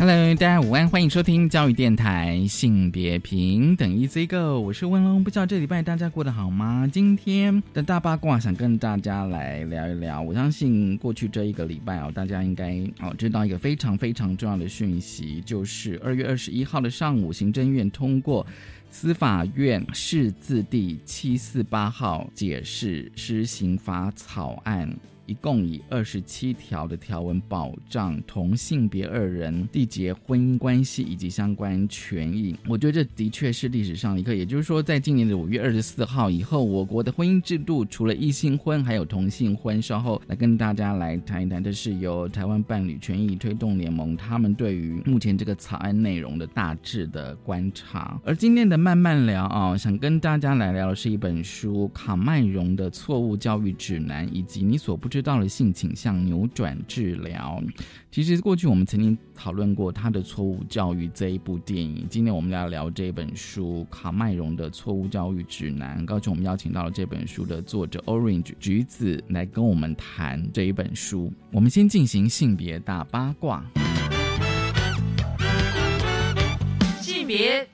[0.00, 5.22] Hello，大家午安，欢迎收听教育电台性别平等 Easy Go，我是温龙。
[5.22, 6.88] 不知道这礼拜大家过得好吗？
[6.90, 10.18] 今天的大八卦想跟大家来聊一聊。
[10.22, 18.46] 我相信过去这一个礼拜哦，大家应该哦知道一个非常非常重要的讯息，就是二月二十一号的上午，行政院通过
[18.90, 24.90] 司法院释字第七四八号解释施行法草案。
[25.30, 32.56] 一共以二十七条的条文保障同性别二人缔结婚姻关系以及相关权益。
[32.66, 34.34] 我觉得这的确是历史上一课。
[34.34, 39.80] 也就是说，在今年的五月二十四号以后，我国的婚姻制度除了异性婚，还有同性婚。
[39.80, 48.20] 稍后来跟大家来谈一谈，这是由台湾伴侣权益推动联盟他们对于目前这个草案内容的大致的观察。
[48.24, 55.19] 而今天的慢慢聊啊，想跟大家来聊的是一本书《卡麦荣的错误教育指南》，以及你所不知。
[55.22, 57.62] 到了性倾向扭转治疗，
[58.10, 62.06] 其实过去我们曾经讨论过他的错误教育这一部电影。
[62.08, 66.02] 今天我们要聊这本书《卡麦荣的错误教育指南》。
[66.04, 71.32] 高兴我们邀请到了这本书的作者 Orange 橘子来跟我们谈这一本书。
[71.50, 73.64] 我们先进行性别大八卦，
[77.00, 77.68] 性别。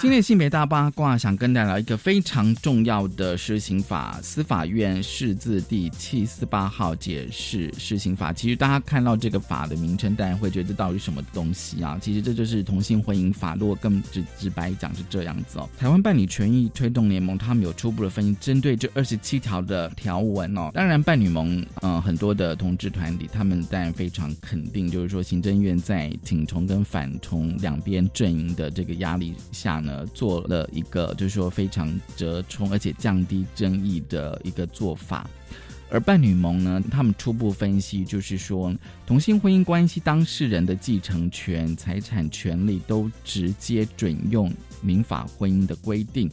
[0.00, 8.32] 今天性别大八卦，想跟大家聊一个非常重要的施行法——司法院释字第七四八号解释施行法。
[8.32, 11.98] 其实大家看到这个法的名称，当然会觉得到底什么东西啊？
[12.00, 13.56] 其实这就是同性婚姻法。
[13.56, 15.68] 如果更直直白讲是这样子哦。
[15.76, 20.70] 台湾伴侣权益推动联盟他们有初步的分析，针对这二十七条的条文哦。
[20.74, 29.87] 当然，伴侣盟嗯很多的同志团体，他们当然非常肯定，就是说行政院在挺从跟反从两边阵营的这个压力下呢。
[29.88, 35.26] 呃，做了一个就是说非常折冲而且降低争议的一个做法，
[35.90, 38.74] 而伴侣盟呢，他们初步分析就是说，
[39.06, 46.30] 同性婚姻关系当事人的继承权、财产权利都直接准用民法婚姻的规定，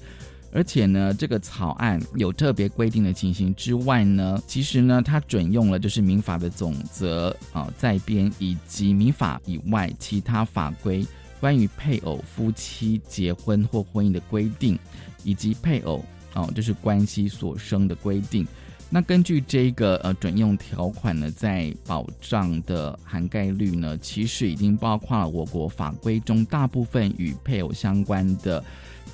[0.52, 11.06] 而且呢，这个草案有特别规定的情形之外呢，其实呢，它准用了就是民法的总则啊在编以及民法以外其他法规。
[11.46, 14.76] 关于配偶、夫妻结婚或婚姻的规定，
[15.24, 18.48] 以及配偶哦，就是关系所生的规定。
[18.90, 28.64] 那根据这个呃准用条款呢，在保障的涵盖率呢，其实已经包括了我国法规中大部分与配偶相关的。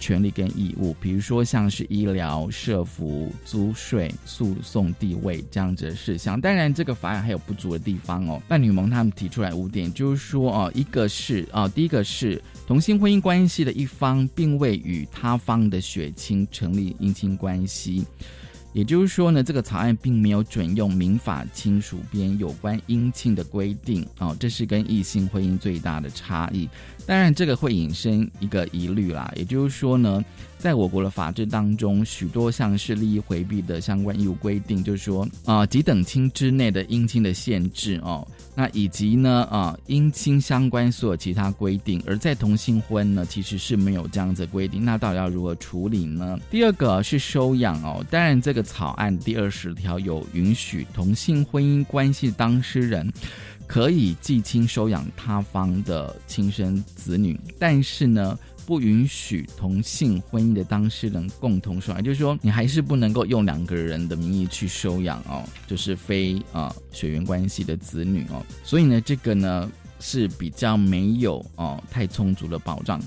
[0.02, 6.42] 权利跟义务，比如说像是医疗、社服、租税、诉讼地位这样子的事项。
[6.42, 8.42] 当然，这个法案还有不足的地方哦。
[8.48, 18.04] 伴侣盟他们提出来五点，就是说哦，一个是啊，第一个是同性婚姻关系的一方并未与他方的血亲成立姻亲关系。
[18.74, 26.70] 也就是说呢，这个草案并没有准用民法亲属编有关姻亲的规定哦，这是跟异性婚姻最大的差异。
[27.06, 30.24] 当然，这个会引申一个疑虑啦，也就是说呢，
[30.60, 38.26] 在我国的法制当中，许多像是利益回避的相关义务规定，就是说啊，几等亲之内的姻亲的限制哦。
[38.54, 44.86] 那以及呢，啊，姻亲相关所有其他规定，而在同性婚呢，其实是没有这样子规定。
[44.86, 46.38] 那到底要如何处理呢？
[46.52, 53.12] 第二个是收养哦，当然这个草案第二十条有允许同性婚姻关系当事人
[53.68, 58.38] 可以继亲收养他方的亲生子女，但是呢。
[58.64, 68.46] 不允许同性婚姻的当事人共同收养，就是说你还是不能够用两个人的名义去收养哦，就是非啊血缘关系的子女哦。
[68.64, 69.70] 所以呢，这个呢
[70.00, 73.02] 是比较没有哦太充足的保障。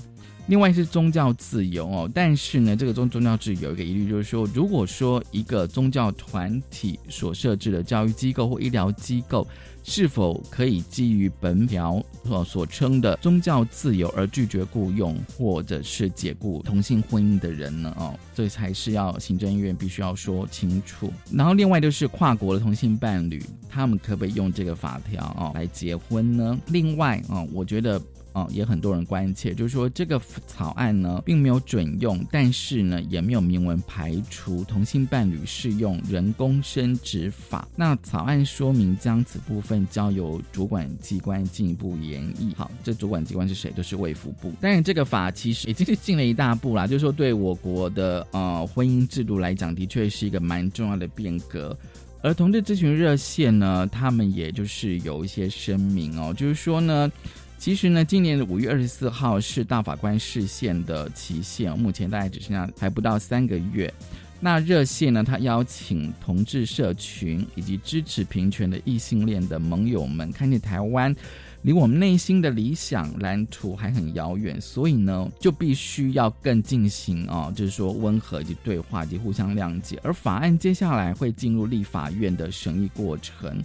[0.47, 9.47] 另外是宗教自由哦，但是呢，这个宗宗教自由有一个疑虑，就是说，如果说一个宗教团体所设置的教育机构或医疗机构。
[9.87, 17.93] 是否可以基于本条所所称的宗教自由而拒绝雇佣或者是解雇同性婚姻的人呢？
[17.95, 21.13] 哦，这才是要行政院必须要说清楚。
[21.31, 23.39] 然后另外就是跨国的同性伴侣，
[23.69, 26.59] 他们可不可以用这个法条哦来结婚呢？
[26.69, 28.01] 另外哦，我觉得
[28.35, 37.65] 哦，也很多人关切，就是说这个草案呢并没有准用，但是呢也没有明文排除同性伴侣适用人工生殖法。
[37.77, 42.53] 那草案说明将此部分交由主管机关进一步研议。
[42.57, 43.71] 好，这主管机关是谁？
[43.71, 44.51] 都是卫福部。
[44.59, 51.73] 当然，这个法其实已经是进了一大步啦，就是说对我国的呃婚姻制度来讲，的确是一个蛮重要的变革。
[52.21, 57.09] 而同志咨询热线呢，他们也就是有一些声明哦，就是说呢。
[57.57, 63.91] 其实呢，今年的五月二十四号是大法官释宪的期限，目前大概只剩下还不到三个月。
[64.39, 71.15] 那热线呢，他邀请同志社群以及支持平权的异性恋的盟友们，看见台湾
[71.63, 79.99] 离我们内心的理想蓝图还很遥远，所以呢，就必须要更进行啊，就是说温和以及对话以及互相谅解。
[80.03, 83.63] 而法案接下来会进入立法院的审议过程。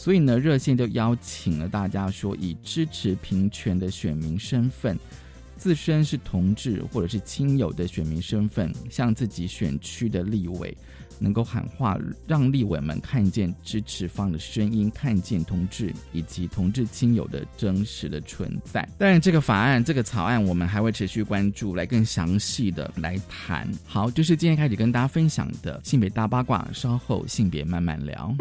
[0.00, 4.98] 所以呢，热线就邀请了大家说，以支持平权的选民身份，
[5.58, 10.74] 自身是同志或者是亲友的选民身份，向自己选区的立委
[11.18, 18.88] 能够喊话，让立委们看见支持方的声音，看见同志以及同志亲友的真实的存在。
[18.96, 23.70] 当然，这个法案、这个草案，我们还会持续关注，来更详细的来谈。
[23.84, 28.34] 好，就是今天开始跟大家分享的性别大八卦，稍后性别慢慢聊。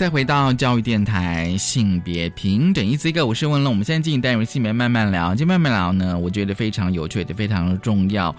[0.00, 3.70] 再回到教育电台性别平等一次一个，我是文龙。
[3.70, 8.34] 我们现在进行单元性别慢慢聊，今天慢慢聊呢，我觉得非常有趣，也非常的重要。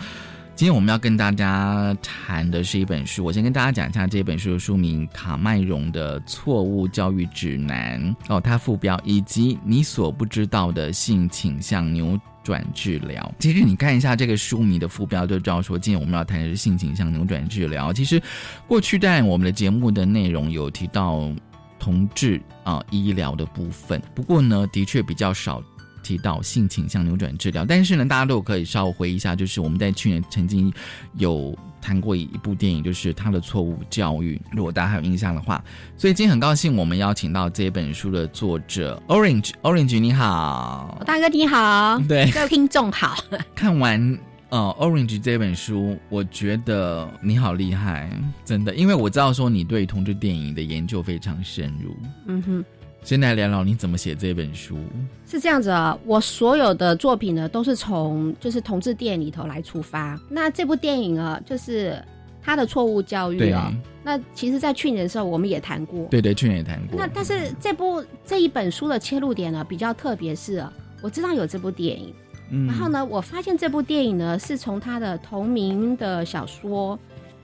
[0.55, 13.31] 今天我们要跟大家谈的是一本书，我先跟大家讲一下这本书的书名《卡麦荣的错误教育指南》哦，它副标以及你所不知道的性倾向扭转治疗。
[13.37, 17.93] 其实你看一下这个书名的副标，就知道说今天我们要谈的是性倾向扭转治疗。
[17.93, 18.19] 其实
[18.67, 21.31] 过去在我们的节目的内容有提到
[21.81, 25.61] 同志啊医疗的部分，不过呢，的确比较少。
[26.03, 30.73] 提到性倾向扭转治疗，但是呢，大家都可以稍微回忆一下，就是我们在去年曾经
[31.13, 34.41] 有谈过一部电影，就是他的错误教育。
[34.51, 35.63] 如果大家还有印象的话，
[35.95, 43.15] 所以今天很高兴我们邀请到这本书的作者 Orange，Orange 你好，大哥你好，对， 各位听众好。
[43.53, 44.17] 看完
[44.51, 48.09] 呃 Orange 这本书，我觉得你好厉害，
[48.43, 51.95] 真的，因为我知道说你对同志电影的研究非常深入。
[52.27, 52.65] 嗯哼。
[53.03, 54.77] 先来聊聊你怎么写这本书？
[55.25, 60.19] 是这样子啊，我所有的作品呢，都是从就是同志电影里头来出发。
[60.29, 61.99] 那这部电影啊，就是
[62.43, 63.73] 他的错误教育啊。
[64.03, 66.05] 那其实，在去年的时候，我们也谈过。
[66.11, 66.99] 对对，去年也谈过。
[66.99, 70.63] 那但是这部这一本书的切入点呢，比较特别是，
[71.01, 72.13] 我知道有这部电影，
[72.67, 76.99] 然后呢，我发现这部电影呢，是从他的同名的小说，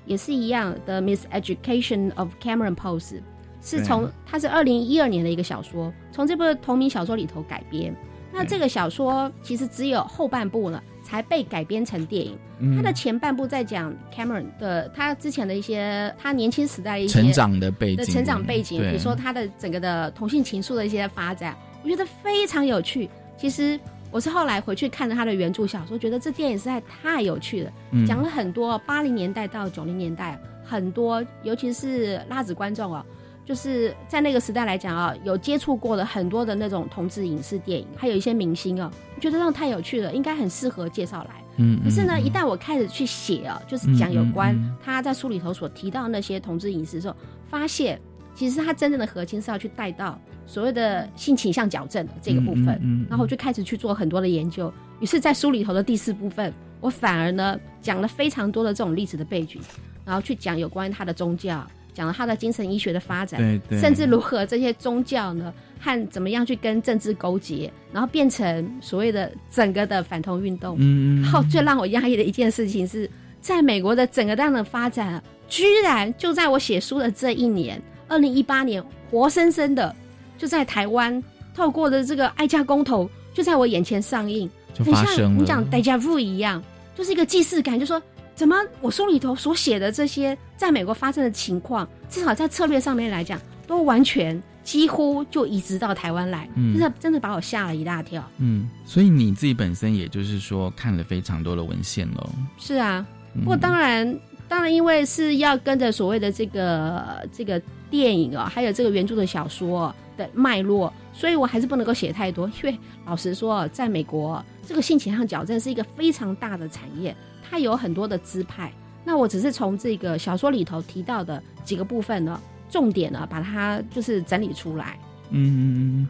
[0.06, 3.14] 也是一样的《Miseducation of Cameron Post》。
[3.60, 7.94] 是从它是二零一二年的一个小说，从这部同名小说里头改编。
[8.32, 12.38] 那这个小说其实只有后半部呢才被改编成电影。
[12.76, 23.10] 它的前半部在讲 Cameron 的他之前的一些他年轻时代一些成长的背景，成长背景，比如说他的整个的同性情愫的一些发展，我觉得非常有趣。
[23.38, 23.78] 其实
[24.12, 27.72] 我是后来回去看了他的原著小说，觉得这电影实在太有趣了，
[28.08, 33.06] 讲了很多八零年代到九零年代很多，尤其是拉子观众哦。
[33.46, 41.42] 就是在那个时代来讲啊，有接触过的很多的那种同志影视电影，还有一些明星啊，我觉得那太有趣了，应该很适合介绍来。
[41.56, 47.16] 嗯，可是呢，一旦我开始去写啊，就是讲有关他在书里头所提到那些同志影视的时候，
[47.50, 47.98] 发现
[48.38, 52.80] 其实他真正的核心是要去带到所谓的性倾向矫正的这个部分。
[52.84, 54.72] 嗯，然后我就开始去做很多的研究。
[55.00, 59.60] 于是，在书里头的第四部分，我反而呢讲了非常多的这种历史的背景，
[60.06, 61.66] 然后去讲有关他的宗教。
[61.94, 70.76] 讲了他的精神医学的发展，甚至如何这些宗教呢和怎么样去跟政治勾结，然后变成所谓的整个的反同运动。
[70.80, 73.10] 嗯，然后最让我压抑的一件事情是，
[73.42, 79.96] 在美国的整个这样的发展，居然就在我写书的这一年，二零一八年，活生生的
[80.38, 81.24] 就在台湾
[81.54, 85.40] 透过的这个爱家公投，就在我眼前上映，就发生了。
[85.40, 86.64] 你讲 deja vu 一样，
[86.96, 88.02] 就是一个既视感，就说。
[88.36, 88.56] 怎么？
[88.82, 98.24] 我书里头所写的这些在美国发生的情况，至少在策略上面来讲，都完全几乎就移植到台湾来，真的真的把我吓了一大跳。
[98.38, 102.30] 嗯，所以你自己本身也就是说看了非常多的文献喽。
[102.60, 103.04] 是啊，
[103.40, 104.08] 不过当然，
[104.48, 112.48] 当然，因为是要跟着所谓的这个这个电影啊，还有这个原著的小说的脉络，所以我还是不能够写太多。
[112.48, 117.16] 因为老实说，在美国，这个性倾向矫正是一个非常大的产业。
[117.50, 118.72] 它有很多的支派，
[119.06, 122.40] 那我只是从这个小说里头提到的几个部分呢，
[122.70, 125.00] 重点呢，把它就是整理出来。
[125.30, 126.08] 嗯，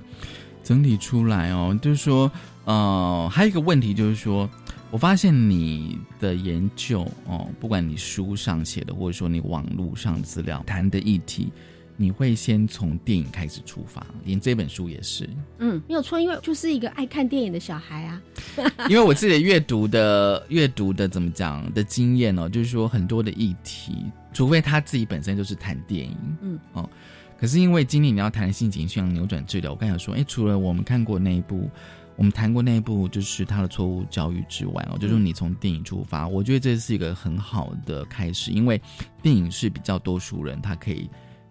[0.63, 2.32] 整理出来哦，就是说，
[2.65, 4.50] 呃，还有一个问题就是说，
[4.89, 11.51] 我发现你的研究哦，不管你书上写的，或者说你网络上资料谈的议题。
[12.00, 15.27] 你会先从电影开始出发，连这本书也是。
[15.58, 18.22] 嗯，没有错，因为就是一个爱看电影的小孩啊。
[18.88, 26.88] 因为我自己的阅读的阅读的怎么讲的经验哦，就是说很多的议题，除非他自己本身就是谈电影，嗯哦，
[27.39, 31.67] 可是因为今天你要谈性情向扭转治疗，我刚才说，哎，除了我们看过那一部，
[32.18, 38.82] 我们谈过那一部，就是他的错误教育之外哦，就是你从电影出发，我觉得这是一个很好的开始，因为
[39.22, 41.10] 电影是比较多数人他可以。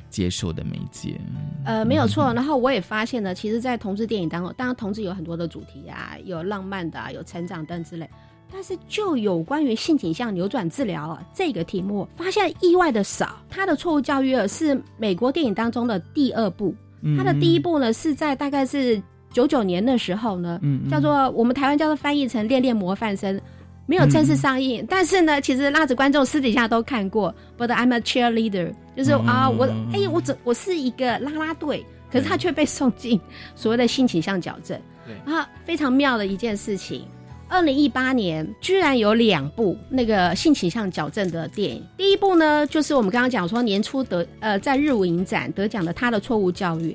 [0.08, 1.20] 接受的媒介，
[1.64, 2.32] 呃，没有错。
[2.32, 8.08] 然后我也发现呢，其实，在同志电影当中，当然同志有很多的主题啊，有浪漫的，有成长等之类。
[8.50, 13.37] 但是，就有关于性倾向扭转治疗啊这个题目，发现意外的少。
[13.50, 16.75] 他的错误教育是美国电影当中的第二部，
[17.18, 19.02] 他的第一部呢是在大概是
[19.36, 20.58] 九九年的时候呢，
[20.90, 23.36] 叫做我们台湾叫做翻译成《恋恋模范生》。
[23.84, 27.34] 没有正式上映，但是呢，其实拉子观众私底下都看过。
[27.58, 33.20] But I'm a cheerleader，就是啊，我哎，我怎我是一个拉拉队，可是他却被送进
[33.54, 34.80] 所谓的性倾向矫正。
[35.04, 37.04] 对啊，非常妙的一件事情。
[37.48, 41.84] 二零一八年居然有两部那个性倾向矫正的电影。
[41.98, 46.90] 第一部呢，就是我们刚刚讲说年初得呃在日舞影展得奖的《他的错误教育》。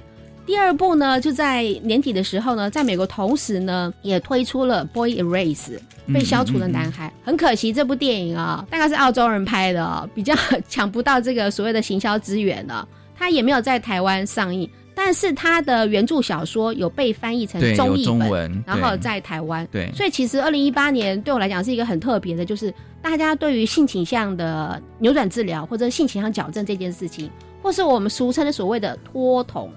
[0.51, 5.79] 第二部呢，就在年底的时候呢，在美国同时呢，也推出了《Boy Erase》
[6.13, 7.09] 被消除的男孩。
[7.23, 10.35] 很可惜，这部电影啊，大概是澳洲人拍的，比较
[10.67, 12.85] 抢不到这个所谓的行销资源了。
[13.15, 19.65] 它也没有在台湾上映，但是它的原著小说有被翻译成中译本，然后在台湾。
[19.71, 27.31] 对，所以其实二零一八年对我来讲是一个很特别的，就是大家对于性倾向的扭转治疗或者性倾向矫正这件事情，
[27.63, 29.71] 或是我们俗称的所谓的脱同。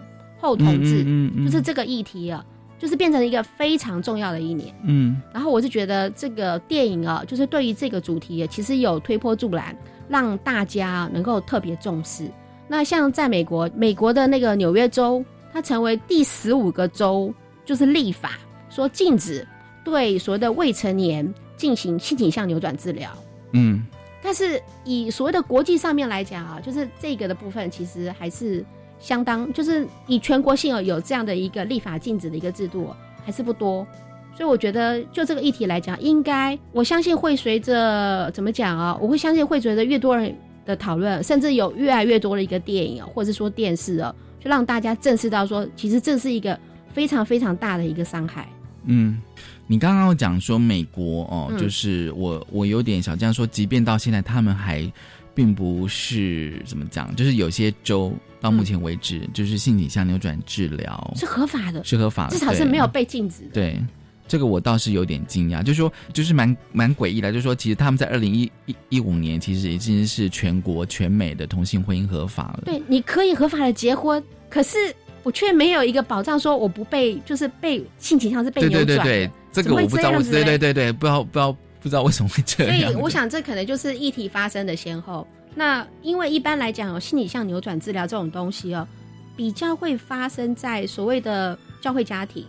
[0.44, 1.02] 后同志，
[1.42, 2.44] 就是这个议题啊，
[2.78, 4.74] 就是变成一个非常重要的一年。
[4.84, 9.74] 嗯，然后我是觉得这个电影啊，就是对于这个主题，其实有推波助澜，
[10.06, 12.30] 让大家能够特别重视。
[12.68, 17.32] 那像在美国，美国的那个纽约州，它成为第十五个州，
[17.64, 18.32] 就是立法
[18.68, 19.46] 说禁止
[19.82, 23.10] 对所谓的未成年进行性倾向扭转治疗。
[23.52, 23.82] 嗯，
[24.22, 28.62] 但是以所谓的国际上面来讲啊，就是这个的部分，其实还是。
[29.04, 32.88] 相当就是以全国性有这样的一个立法禁止的一个制度
[33.22, 33.86] 还是不多，
[34.34, 38.98] 所以我觉得就这个议题来讲，应该我相信会随着怎么讲啊？
[38.98, 40.34] 我会相信会随着越多人
[40.64, 46.58] 的讨论，甚至有越来越多的一个电影或者说电视啊，就让大家正视到说，其实这是一个
[46.94, 48.48] 非常非常大的一个伤害。
[48.86, 49.20] 嗯，
[49.66, 54.90] 你刚刚讲说美国哦，就是我我有点想这样说，即便到现在他们还。
[55.34, 63.48] 并不是怎么讲，就是有些州到目前为止，就是性倾向扭转治疗是合法的，是合法，至少是没有被禁止的。
[63.52, 63.82] 对，
[64.28, 72.62] 这个我倒是有点惊讶，就是说，就是蛮蛮诡异的，就是说，其实他们在二零一一一五年，其实已经是全国全美的同性婚姻合法了。
[72.66, 74.78] 对，你可以合法的结婚，可是
[75.22, 78.86] 我却没有一个保障，说我不被就是被性倾向是被扭转。
[78.86, 81.56] 对对对对，这个我不知道，对对对对，不知道不知道。
[81.84, 85.26] 不知道为什么会这样，所以我想这可能就是议题发生的先后。
[85.54, 88.88] 那因为一般来讲，有心理向扭转治疗这种东西哦，
[89.36, 92.46] 比较会发生在所谓的教会家庭，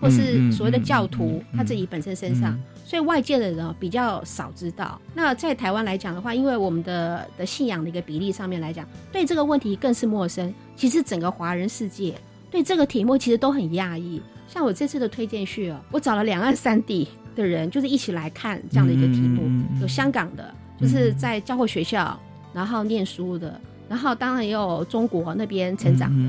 [0.00, 5.00] 或是所谓的教徒他自己本身身上，所以外界的人比较少知道。
[5.12, 10.54] 那在台湾来讲的话，因为我们的的信仰的一个比例上面来讲，对这个问题更是陌生。
[10.76, 12.14] 其实整个华人世界
[12.52, 14.22] 对这个题目其实都很讶异。
[14.46, 19.48] 像我这次的推荐序哦，我找了两岸三地的人，就是一起来看这样的一个题目，
[19.80, 22.18] 有香港的，就是在教会学校
[22.52, 23.60] 然后念书的。
[23.88, 26.28] 然后当然也有中国那边成长的，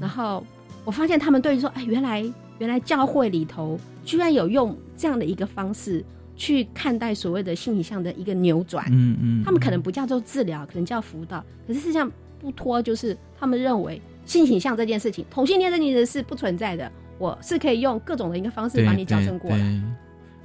[0.00, 0.44] 然后
[0.84, 2.20] 我发现他们对于说，哎，原来
[2.58, 6.04] 原来教会里头居然有用这样的一个方式
[6.36, 12.10] 去看待所谓的性倾向的一个扭转，嗯嗯，他们可能不叫做治疗，可能叫辅导，可是事实际上
[12.40, 19.80] 不脱就是他们认为性倾向这件事情，同性恋这件事是不存在的，我是可以用各种的一个方式把你矫正过来。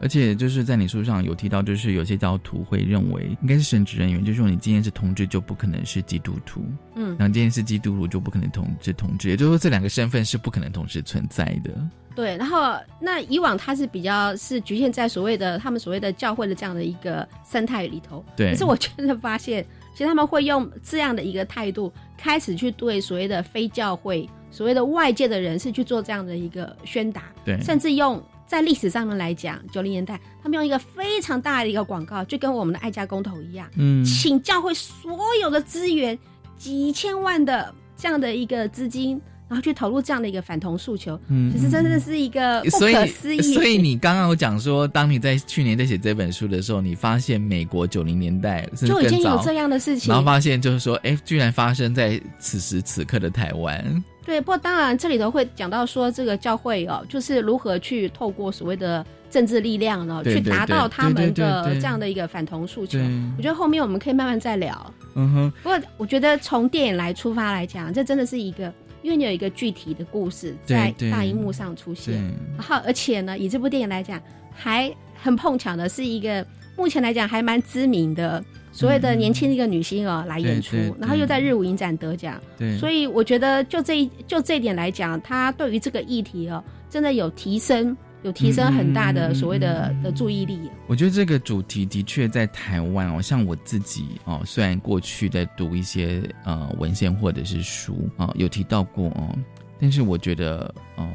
[0.02, 6.66] 而且就是在你书上有提到，就是有些教徒会认为应该是神职人员，就是说你今天是同志就不可能是基督徒，
[6.96, 11.72] 嗯，然后今天是基督徒就不可能同志同志，也就是说这两个身份是不可能同时存在的。
[12.16, 18.52] 对，然后那以往他是比较是局限在所谓的他们所谓的教会的这样的一个生态里头，对。
[18.52, 28.22] 可是我真的发现，其实他们会用这样的一个态度开始去对所谓的非教会、所谓的外界的人士去做这样的一个宣达，对，甚至用。
[28.52, 36.20] 在历史上面来讲，九零年代他们用一个非常大的一个广告，就跟我们的爱家公投一样，嗯，请教会所有的资源，
[36.58, 43.42] 几千万的这样的一个资金，然后去投入这样的一个反同诉求，嗯，其实真的是一个不可思议。
[43.54, 54.04] 所以你刚刚有讲说，当你在去年在写这本书的时候，你发现美国九零年代就已经有这样的事情，然后发现就是说，哎，居然发生在此时此刻的台湾。
[54.26, 63.00] 对，不过当然这里头会讲到说，这个教会哦，就是如何去透过所谓的政治力量呢，去达到他们的这样的一个反同诉求。
[63.38, 64.94] 我觉得后面我们可以慢慢再聊。
[65.16, 65.54] 嗯哼。
[65.64, 72.14] 不过我觉得从电影来出发来讲，这真的是一个，因为你有一个具体的故事在大荧幕上出现，
[72.58, 74.22] 然后而且呢，以这部电影来讲，
[74.54, 76.46] 还很碰巧的是一个
[76.78, 78.44] 目前来讲还蛮知名的。
[78.72, 82.42] 所谓的年轻的一个女星哦来演出，然后又在日舞影展得奖，
[82.80, 90.58] 所以我觉得就这就这一点来讲，她对于这个议题哦，真的有提升，有提升很大的所谓的的注意力。
[90.88, 99.38] 我觉得这个主题的确在台湾哦，像我自己哦，虽然过去在读一些呃文献或者是书啊，有提到过哦，
[99.82, 101.08] 但是我觉得呃，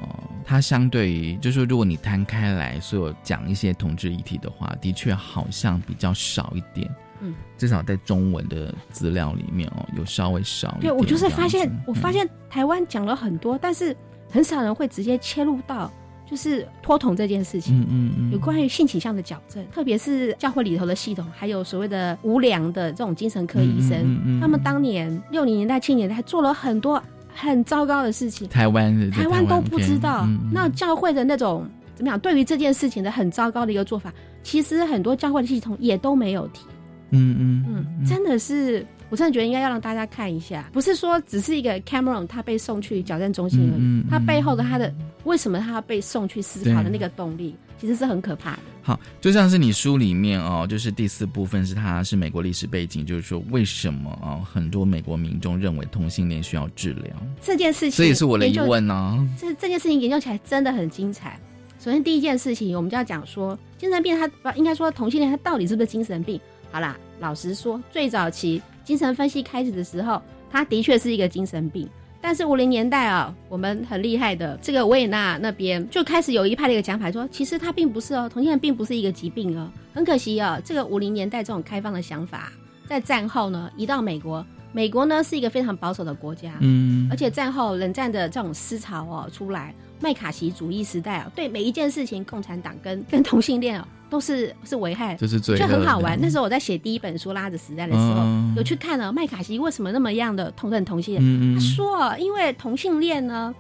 [0.45, 6.87] 它相对于就是说，如果你摊开来所有讲一些同志议题的话，的确好像比较少一点。
[7.21, 10.93] 嗯，至少在中文的资料里面哦，有稍微少一点。
[10.93, 13.97] 对我就是发现，我发现台湾讲了很多，但是
[14.31, 15.91] 很少人会直接切入到
[16.29, 17.81] 就是脱同这件事情。
[17.81, 27.03] 嗯嗯嗯，有关于性倾向的矫正，特别是教会里头的系统，还有所谓的无良的这种精神科医生，他们当年六零年代、七年代做了很多
[27.35, 28.49] 很糟糕的事情。
[28.49, 32.19] 台湾台湾都不知道，那教会的那种怎么样？
[32.19, 36.67] 对于这件事情的很糟糕的一个做法，其实很多教会的系统也都没有提。
[37.11, 44.93] 嗯嗯嗯，真的是，我真的觉得应该要让大家看一下，不是说只是一个 Cameron 他被送去矫正中心而已，他背后的他的
[45.25, 48.59] 为什么他要被送去思考的那个动力，其实是很可怕的。
[48.83, 59.29] 好，就像是你书里面哦，就是第四部分是他是美国历史背景，就是说为什么啊很多美国民众认为同性恋需要治疗这件事情，这也是我的疑问呢。
[59.39, 61.39] 这这件事情研究起来真的很精彩。
[61.79, 66.41] 首先第一件事情，我们就要讲说精神病，他应该说同性恋他到底是不是精神病？
[66.77, 71.89] 好啦，老实说，最早期精神分析开始的时候，他的确是一个精神病。
[72.21, 79.73] 但是五零年代啊，我们很厉害的这个维也纳那边就开始有一派的一个讲法，说其实他并不是哦，同性恋并不是一个疾病哦。
[79.95, 82.53] 很可惜哦，这个五零年代这种开放的想法，
[82.87, 93.89] 在战后呢移到美国，美国呢是一个非常保守的国家，嗯，而且战后冷战的这种思潮哦出来，麦卡锡主义时代啊，对每一件事情，共产党跟跟同性恋哦。
[94.09, 96.19] 都是是危害，就是最就很好玩。
[96.21, 98.25] 那时候我在写第一本书《拉着时代》的时候，
[98.57, 101.55] 有去看了麦卡锡为什么那么样的同等同性恋。
[101.55, 103.55] 他说，因为同性恋呢，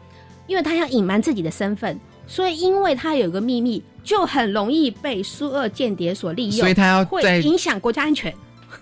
[0.46, 8.32] 因为他要隐瞒自己的身份，所以因为他有个秘密，就很容易被苏俄间谍所利用，所以他要会影响国家安全。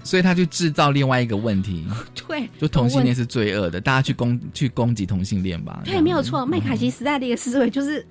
[0.02, 1.84] 所以他去制造另外一个问题，
[2.28, 5.80] 对，就同性恋是罪恶的，大家去攻去攻击同性恋吧。
[5.84, 6.44] 对，没有错。
[6.44, 8.04] 麦卡锡时代的一个思维就是。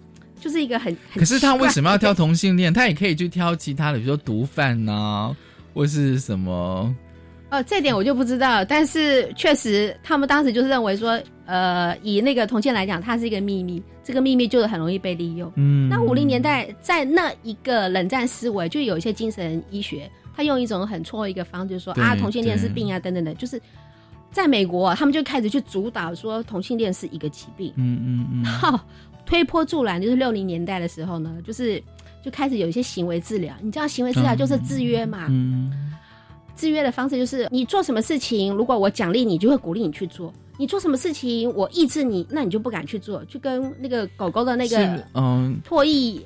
[0.44, 2.74] 就是一个很，可是他为什么要挑同性恋？
[2.74, 5.34] 他也可以去挑其他的，比如说毒贩呐，
[5.74, 6.94] 或是什么？
[7.50, 8.66] 哦，这点我就不知道。
[8.66, 15.50] 但是确实，他们当时就是认为说，呃，以那个同性来讲，它是一个秘密，这个秘密就是很容易被利用。
[15.56, 23.62] 嗯，那五零年代在那一个冷战思维，就有一些精神医学，他用一种很错的一个方，就是说啊，同性恋是病啊，等等的，就是。
[24.32, 27.72] 在美国，他们就开始去主导说同性恋是一个疾病。
[27.76, 28.44] 嗯嗯嗯。
[28.44, 28.84] 好，
[29.26, 31.82] 推波助澜，就是六零年代的时候呢，就是
[32.24, 33.54] 就开始有一些行为治疗。
[33.62, 35.28] 你知道行为治疗就是制约嘛？
[35.30, 35.72] 嗯。
[36.56, 43.26] 制约的方式就是你做什么事情，如果我奖励你，就会鼓励你去做；你做什么事情，我抑制你，那你就不敢去做。
[43.26, 46.22] 就跟那个狗狗的那个嗯唾液。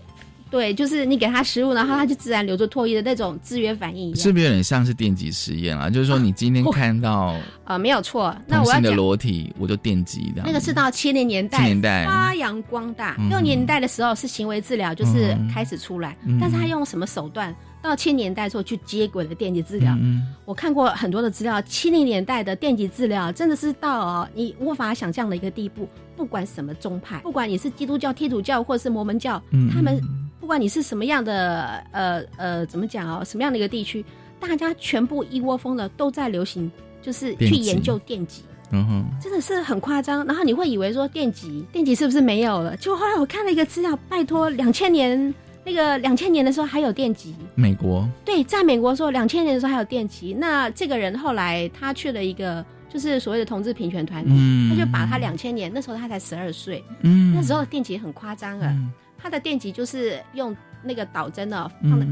[0.49, 5.89] 对，就是你给他食物，然后他就自然流着唾液的那种制约反应一样，是不是有点像是电极实验啊？
[5.89, 10.43] 就是说，你今天看到啊， 没有错，那我要的裸体，我就电击的。
[10.45, 13.15] 那个是到七零年代，七年代发扬光大。
[13.29, 17.53] 六年代的时候是行为治疗，就是开始出来，但是他用什么手段？
[17.79, 19.95] 到七年代时候去接轨了电极治疗。
[20.01, 25.87] 嗯我看过很多的资料，七零年代的电极治疗真的是到你无法想象的一个地步。
[26.15, 30.01] 不管什么宗派，不管你是基督教、天主教或者是摩门教，他们。
[30.47, 33.21] 不管你是什么样的，呃呃，怎么讲哦？
[33.25, 34.05] 什么样的一个地区，
[34.39, 40.25] 大家全部一窝蜂的都在流行，就是去研究电极，嗯哼，真的是很夸张。
[40.25, 42.77] 然后你会以为说电极，电极是不是没有了？
[42.77, 50.33] 就后来我看了一个资料，拜托，两千年那个两千年的时候还有电极，美国对，在美国说两千年的时候还有电极。
[50.33, 58.73] 那这个人后来他去了一个就是所谓的同志平权团体，他就把他两千年那时候他才十二岁，嗯，那时候电极很夸张啊。
[59.17, 62.05] 它的电极就是用那个导针的，放的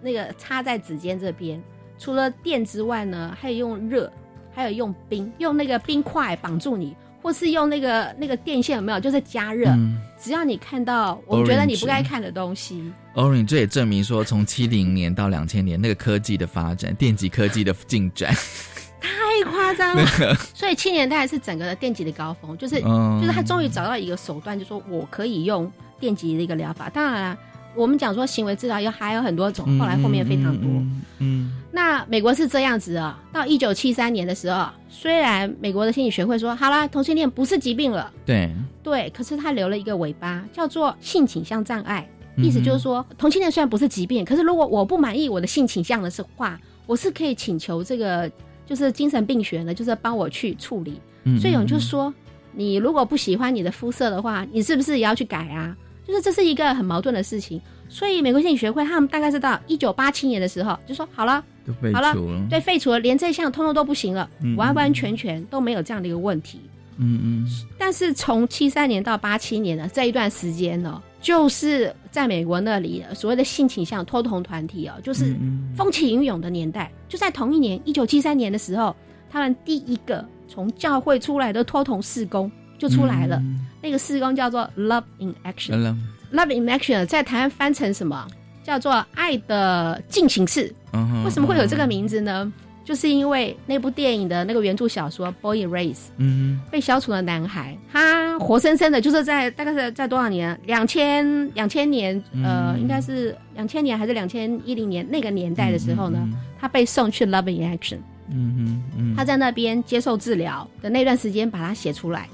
[0.00, 1.62] 那个插在指尖这边。
[1.98, 4.10] 除了电之外呢，还有用热，
[4.52, 8.98] 还有用冰，用那个冰块绑住你，或是用那个那个电线有没有？
[8.98, 9.72] 就是加热。
[10.18, 18.34] 只要你看到我觉得你不该看的东西，Orange 这也证明说，从七零年到两千年，那个科技的发展，电极科技的进展
[19.00, 20.04] 太夸张了。
[20.54, 25.70] 所以七年代是整个的电极的高峰，就是就是他终于找到一个手段，就说我可以用。
[26.02, 27.38] 电极的一个疗法，当然，
[27.76, 30.68] 我们讲说行为治疗有还有很多种，后来后面非常多。
[31.20, 38.50] 嗯，那美国是这样子啊，到一九七三年的时候，虽然美国的心理学会说好了，同性恋不是疾病了，对。
[38.82, 42.04] 对，可是他留了一个尾巴，叫做性倾向障碍，
[42.36, 48.28] 意思就是说，同性恋虽然不是疾病，可是如果我不满意我的性倾向的是话，我是可以请求这个
[48.66, 51.00] 就是精神病学呢，就是帮我去处理。
[51.40, 52.12] 所以有人就说，
[52.52, 55.76] 你如果不喜欢你的肤色的话，你是不是也要去改啊？
[56.12, 61.42] 就是这是一个很矛盾的事情，所以美国心理学会他们大概是到一九八七年的时候就说好了，
[61.94, 62.14] 好了，
[62.50, 66.60] 对，废除了，连这项通通都不行了，完完全全都没有这样的一个问题。
[66.98, 67.46] 嗯嗯。
[67.78, 75.34] 但是从七三年到八七年的这一段时间呢，就是在美国那里所谓的性倾向脱同团体哦，就是
[75.74, 76.92] 风起云涌的年代。
[77.08, 78.94] 就在同一年一九七三年的时候，
[79.30, 83.42] 他们第一个从教会出来的脱同事工就出来了。
[83.82, 88.26] 那个施工叫做 Love in Action，Love in Action 在台湾翻成什么？
[88.62, 90.72] 叫做爱的进行式。
[91.24, 92.52] 为什么会有这个名字呢？
[92.84, 100.58] 就是因为那部电影的那个原著小说《Boy Erased》，嗯，被消除的男孩，他活生生的，就是在大概是在多少年？
[100.66, 106.28] 两千两千年，呃，应该是两千年还是两千一零年那个年代的时候呢？
[106.60, 107.98] 他被送去 Love in Action，
[108.30, 112.28] 嗯哼，他在那边接受治疗的那段时间，把它写出来。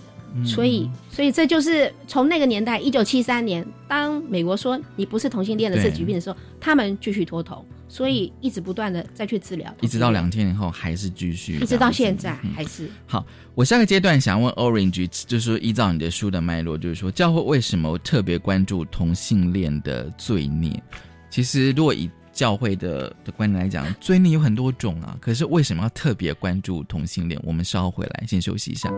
[0.44, 12.88] 所以，所以这就是从那个年代，一九七三年，当美国说你不是同性恋的是疾病的时候，他们继续脱头，所以一直不断的再去治疗，一直到两千年后还是继续，一直到现在还是。
[13.06, 20.82] 好，我下个阶段想问 Orange，就是说依照你的书的脉络，就是说教会为什么特别关注同性恋的罪孽？
[21.30, 27.40] 其实，如果以教会的的观点来讲，罪孽有很多种啊，可是为什么要特别关注同性恋？
[27.44, 28.92] 我们稍后回来，先休息一下。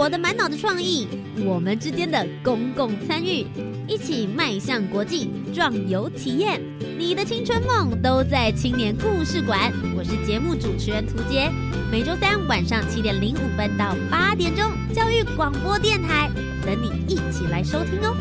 [0.00, 1.06] 我的满脑的创意，
[1.44, 3.46] 我们之间的公共参与，
[3.86, 6.58] 一起迈向国际，壮游体验。
[6.96, 9.70] 你的青春梦都在青年故事馆。
[9.94, 11.50] 我是节目主持人涂杰，
[11.92, 16.30] 每周三晚上七点零五分到八点钟，教育广播电台
[16.64, 18.16] 等你一起来收听哦。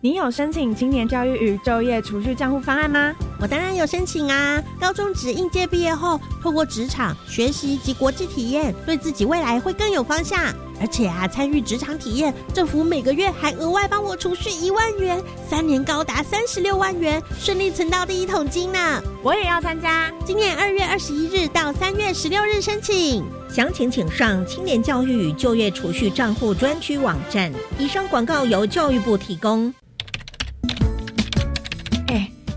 [0.00, 3.12] 你有申请青年教育与就业储蓄账户方案吗？
[3.42, 4.62] 我当然有申请啊！
[4.78, 10.54] 高中职应届毕业后，透过职场学习及国际体验，对自己未来会更有方向。
[10.80, 19.02] 而且啊，参与职场体验，政府每个月还额外帮我储蓄一万元，三年高达三十六万元，顺利存到第一桶金呢！
[19.24, 27.52] 我也要参加，今年二月二十一日到三月十六日申请，详情请上青年教育与就业储蓄账户专区网站。
[27.76, 29.74] 以上广告由教育部提供。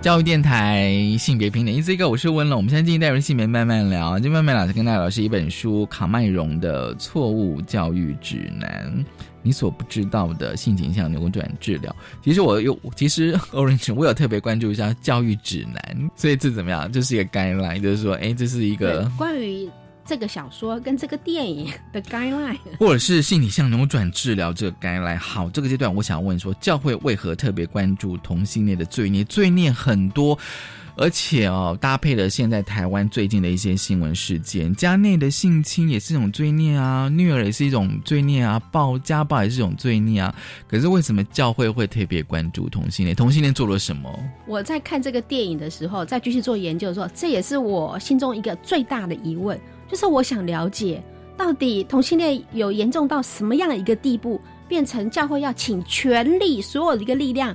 [0.00, 2.56] 教育电台性别平等，一 C 哥，我是温龙。
[2.56, 8.90] 我们现在进行带入性别慢慢聊，今天慢慢聊，跟大家聊是一本书卡麦荣的《错误教育指南》，
[9.42, 11.94] 你所不知道的性倾向扭转治疗。
[12.24, 16.90] 其实我有，其实 Orange 我有特别关注一下教育指南，所以这怎么样？
[16.90, 19.68] 这是一个 guideline，就是说，哎，这是一个关于。
[20.10, 25.16] 这个小说跟这个电影的 guideline，或者是心理向扭转治疗这个 guideline。
[25.16, 29.22] 好，这个阶段我想问说，教会为何特别关注同性恋的罪孽？
[29.22, 30.36] 罪孽很多，
[30.96, 40.34] 而且哦，搭配了现在台湾最近的一些新闻事件，家内的性侵也是一种罪孽啊，虐儿也是一种罪孽啊，暴家暴也是一种罪孽啊。
[40.66, 43.14] 可是为什么教会会特别关注同性恋？
[43.14, 44.12] 同性恋做了什么？
[44.44, 49.56] 我在看这个电影的时候，在继续做研究的时候，这也是我心中一个最大的疑问。
[49.90, 51.02] 就是我想了解，
[51.36, 57.54] 到底同性恋有严重到什么样的一个地步，变成教会要请全力所有的一个力量，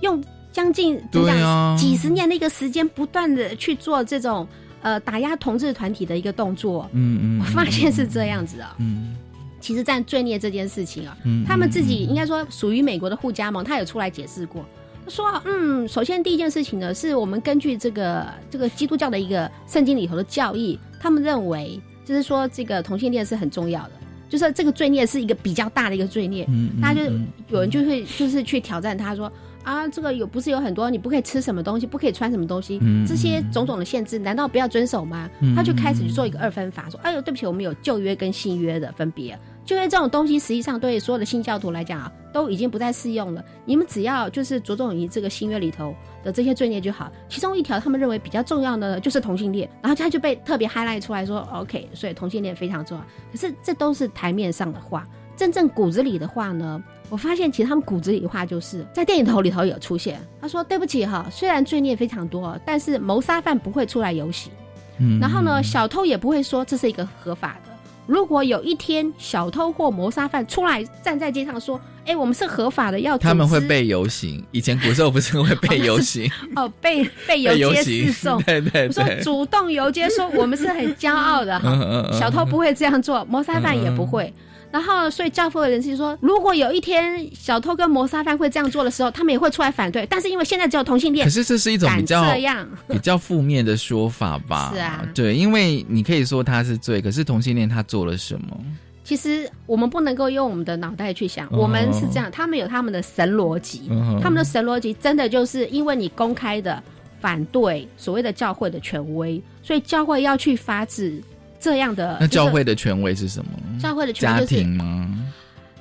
[0.00, 0.22] 用
[0.52, 4.46] 将近怎么讲几十年的一个时间，不断的去做这种
[4.82, 6.88] 呃打压同志团体的一个动作。
[6.92, 8.74] 嗯嗯，我发现是这样子啊。
[8.78, 9.14] 嗯，
[9.60, 14.64] 其实，在罪孽这件事情啊，他们自己应该说属于美国的互加盟，他有出来解释过，
[15.08, 20.78] 说嗯，首先第一件事情呢，是我们根据这个这个基督教的一个圣经里头的教义。
[20.98, 23.90] 他们认为，就是说这个同性恋是很重要的，
[24.28, 26.44] 就是这个罪孽是一个比较大的一个罪孽。
[26.48, 27.12] 嗯，大家就
[27.48, 29.30] 有人就会就是去挑战他说
[29.62, 35.30] 啊，这个有不是有很多你不可以吃什么东西，不可以穿什么东西，这些种种的限制，难道不要遵守吗？
[35.54, 39.38] 他就开始去做一个二分法，说哎呦，对不起，我们有旧约跟新约的分别。
[39.66, 43.44] 就因为这种东西，实际上对所有的新教徒来讲啊，都已经不再适用了。
[43.64, 47.10] 你们只要就是着重于这个新约里头的这些罪孽就好。
[47.28, 53.04] 其中一条，他们认为比较重要的就是同性恋，然后他就被特别 highlight 出来说，OK，所以同性恋非常重要。
[53.32, 55.04] 可是这都是台面上的话，
[55.36, 56.80] 真正骨子里的话呢？
[57.08, 60.20] 我发现其实他们骨子里的话就是在电影头里头有出现。
[60.40, 64.52] 他说：“对不起哈，虽然罪孽非常多，但是谋杀犯不会出来游行，
[64.98, 67.65] 嗯，然后呢，小偷也不会说这是一个合法的。”
[68.06, 74.44] 如果有一天小偷或谋杀犯出来站在街上说：“哎，我们是合法的，要他们会被游行。
[74.52, 78.40] 以前古时候不是会被游行 哦，被被游街示众。
[78.42, 82.08] 对 对对，说主动游街说 我们是很骄傲的哈。
[82.12, 84.32] 小偷不会这样做，谋杀犯也不会。”
[84.76, 90.04] 然后，所以教父的人士说，如果有一天小偷跟谋杀犯会这样做的时候，他们也会出来反对。
[90.04, 94.70] 但是因为现在只有同性恋，可是这是一种比较这样比较负面的说法吧？
[94.76, 98.54] 是啊，对，因为你可以说他是罪，可是同性恋他做了什么？
[99.02, 103.88] 其实我们不能够用我们的脑袋去想，我们是这样，他们有他们的神逻辑，
[104.20, 106.82] 他们的神逻辑真的就是因为你公开的
[107.18, 111.22] 反对所谓的教会的权威，所以教会要去发制
[111.66, 112.16] 这样的。
[112.20, 113.50] 那教会的权威是什么？
[113.80, 115.32] 教会的权威家庭吗？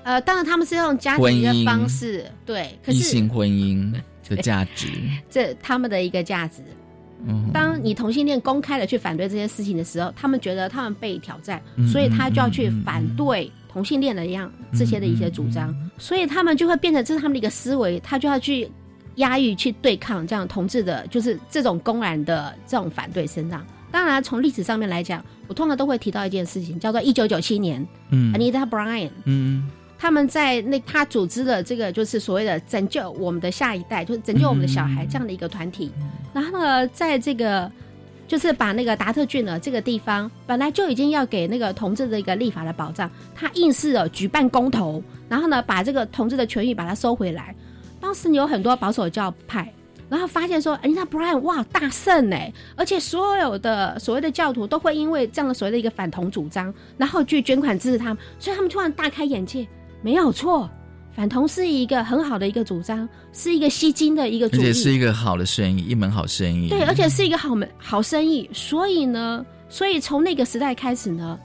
[0.02, 3.93] 呃，当然他们是用家庭的方式，对，异性婚姻
[4.28, 4.88] 的价值，
[5.30, 6.63] 这他们的一个价值。
[7.28, 18.67] 嗯，当你同性恋公开的去反对这些事情的时候，他们觉得他们被挑战，所以他就要去反对同性恋的一样这些的一些主张，所以他们就会变成这是他们的一个思维，他就要去
[19.17, 23.63] 压抑、去对抗这样同志的，就是这种公然的这种反对声浪。
[23.91, 29.69] 当然，从历史上面来讲，我通常都会提到一件事情，叫做一九九七年，嗯，Anita Bryan，嗯。
[29.97, 35.89] 他们在那，他组织了这个，就是所谓的拯救我们的下一代，就是拯救我们的小孩这样的一个团体。
[36.34, 37.71] 然后呢，在这个
[38.27, 47.55] 就是把那个达特郡呢这个地方，本来就已经要给那个同志的一个立法的保障，他硬是哦举办公投，然后呢，把这个同志的权益把它收回来。
[48.01, 49.73] 当时有很多保守教派，
[50.09, 59.67] 然后发现说，哎，那 Brian 哇大圣哎，而且所有的所谓的教徒都会因为这样的所谓的一个反同主张，然后去捐款支持他们，所以他们突然大开眼界。
[60.01, 60.69] 没有错，
[61.15, 66.69] 反同是一个很好的一个主张，是一个吸金的一个，而且是一个好的生意，一门好生意。
[66.69, 68.47] 对，而且是一个好门好生意。
[68.53, 71.39] 所以呢，所以从那个时代开始呢，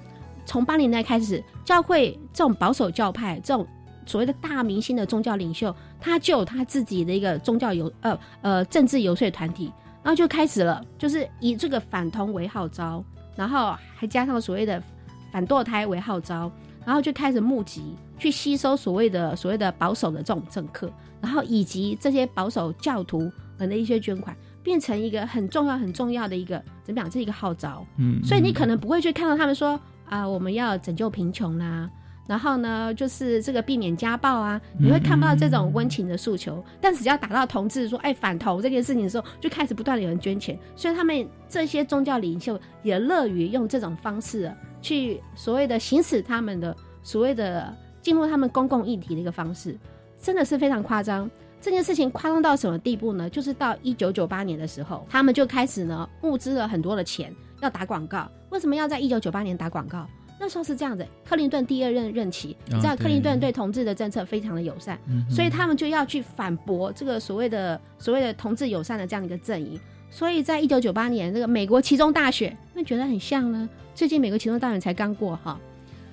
[0.44, 3.66] 从八零年代开始，教会这种保守教派，这种
[4.04, 13.04] 所谓的大明星的宗教领袖，他就有他自己的一个宗教游呃呃政治游说团体，然后就开始了，就是以这个反同为号召，
[13.36, 14.82] 然后还加上所谓的
[15.30, 16.50] 反堕胎为号召。
[16.82, 27.08] 然后就开始募集，去吸收所谓的所谓的保守的这种政客，然后以及这些保守教徒们的一些捐款，变成一个很重要很重要的一个怎么讲？
[27.08, 27.86] 这一个号召。
[27.98, 28.24] 嗯。
[28.24, 31.88] 所以你可能不会去看到他们说啊，我们要拯救贫穷啦，
[32.30, 36.64] 然后呢，就是这个避免家暴啊，你会看不到这种温情的诉求。
[36.80, 44.48] 但只要打到同志说哎反同这件事情的时候，就开始不断的有人捐钱，所以他们这些宗教领袖也乐于用这种方式。
[44.80, 49.76] 去所谓的行使他们的所谓的进入他们公共议题的一个方式，
[50.22, 51.28] 真的是非常夸张。
[51.60, 53.28] 这件事情夸张到什么地步呢？
[53.28, 58.30] 就是到一九九八年的时候，他们就开始呢募资了很多的钱要打广告。
[58.50, 60.06] 为什么要在一九九八年打广告？
[60.42, 64.98] 那时候是这样子，克林顿第二任任期，你知道克林顿对同志的政策非常的友善，
[65.29, 69.79] 所以他们就要去反驳这个所谓的所谓的同志友善的这样一个阵营。
[70.09, 73.68] 所以在一九九八年这个美国其中大选，那觉得很像呢。
[73.94, 75.61] 最近美国其中大选才刚过哈，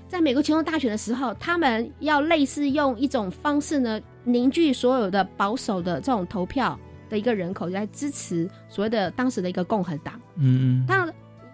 [0.10, 6.78] 在美国其中大选的时候，他们要类似用一种方式呢，凝聚所有的保守的这种投票
[7.10, 10.20] 的一个人口来支持所谓的当时的一个共和党。
[10.36, 10.86] 嗯嗯。
[10.86, 11.10] 当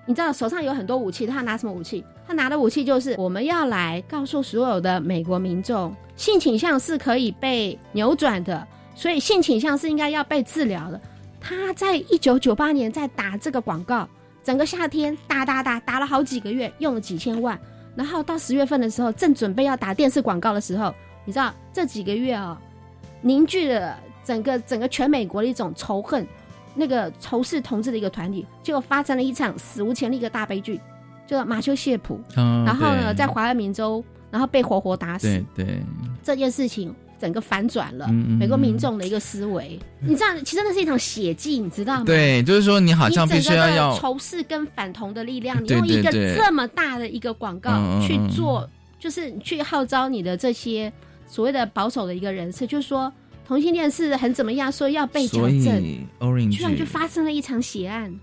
[0.06, 2.04] 你知道手上有很多武器，他拿什么武器？
[2.28, 11.00] 他拿的武器就是我们要来告诉所有的美国民众，性倾向是可以被扭转的，所以性倾向是应该要被治疗的。
[11.40, 14.08] 他在一九九八年在打这个广告。
[14.44, 17.58] 整个夏天打打打打了好几个月，用了几千万，
[17.96, 22.62] 然后到十月份的时候，正准备要打电视广告的时候，你知道这几个月啊，
[23.22, 26.28] 凝聚了整个整个全美国的一种仇恨，
[26.76, 30.80] 那个仇视同志的一个团体，结果发生了一场史无前例的大悲剧，
[31.28, 35.80] 就马修谢普，然后呢，在华人民州，然后被活活打死，对
[36.24, 36.94] 这件事情。
[37.20, 42.04] 整个反转了美国民众的一个思维，你知道，其实那是一场血祭，你知道吗？
[42.06, 47.72] 对，就是说你好像必须要要仇视跟反同的力量，你用一个这么大的一个广告
[48.06, 50.92] 去做，就是去号召你的这些
[51.26, 53.10] 所谓的保守的一个人士，就是说
[53.46, 55.84] 同性恋是很怎么样，说要被矫正，
[56.52, 58.14] 居然就发生了一场血案。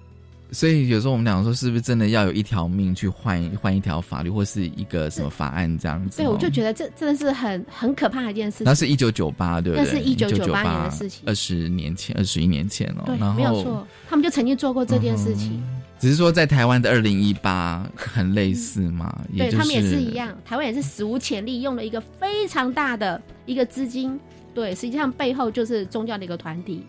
[0.53, 6.17] 所以有时候我们讲说，是不是真的要有一条命去换换一条法律，或是一个什么法案这样子？
[6.17, 8.65] 对，我就觉得这真的是很很可怕的一件事情。
[8.65, 9.85] 那是一九九八，对不对？
[9.85, 13.05] 那是一九九八年的事情，二十年前、二十一年前哦。
[13.07, 15.63] 对，没有错，他们就曾经做过这件事情。
[16.01, 19.17] 只是说在台湾的二零一八很类似嘛？
[19.37, 24.19] 对他们也是一样，台湾也是史无前例用了一个非常大的一个资金，
[24.55, 26.85] 对，实际上背后就是宗教的一个团体。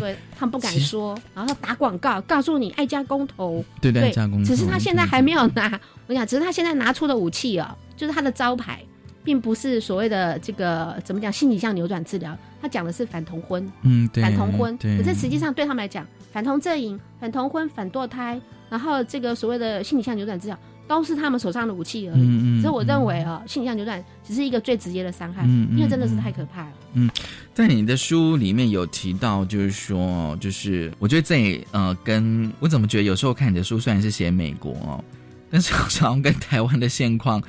[0.00, 4.44] 对他们不敢说，然后打广告告诉你爱家公投，对对，爱家公投。
[4.46, 8.82] 只是他现在还没有拿，我讲，只是他现在拿出的武器哦，就是他的招牌，
[9.22, 14.74] 并不是所谓的这个怎么讲心理向扭转治疗，他讲的是反同婚，嗯，对反同婚。
[14.78, 18.40] 可是实际上对他们来讲，反同阵营、反同婚、反堕胎，
[18.70, 20.58] 然后这个所谓的心理向扭转治疗。
[20.94, 26.72] 都是他们手上的武器而已，所以我认为啊，性向扭转只是一个最直接的伤害，因为真的是太可怕了。
[26.94, 27.10] 嗯，
[27.54, 35.02] 在你的书里面有提到，就是说，就是我觉得这呃，跟我怎么觉得有时候看你的书虽然是写美国哦，
[35.50, 37.42] 但是好像跟台湾的现况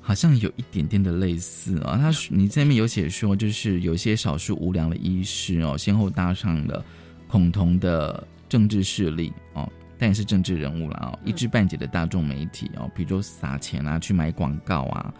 [0.00, 1.96] 好像有一点点的类似啊。
[1.96, 6.84] 他 你这边有写说，就是有些少数无良的医师哦，先后搭上了
[7.28, 8.26] 恐同的。
[8.52, 9.66] 政治势力哦，
[10.02, 15.14] 但也是政治人物了哦，一知半解的大众媒体哦，比如说撒钱啊，去买广告啊。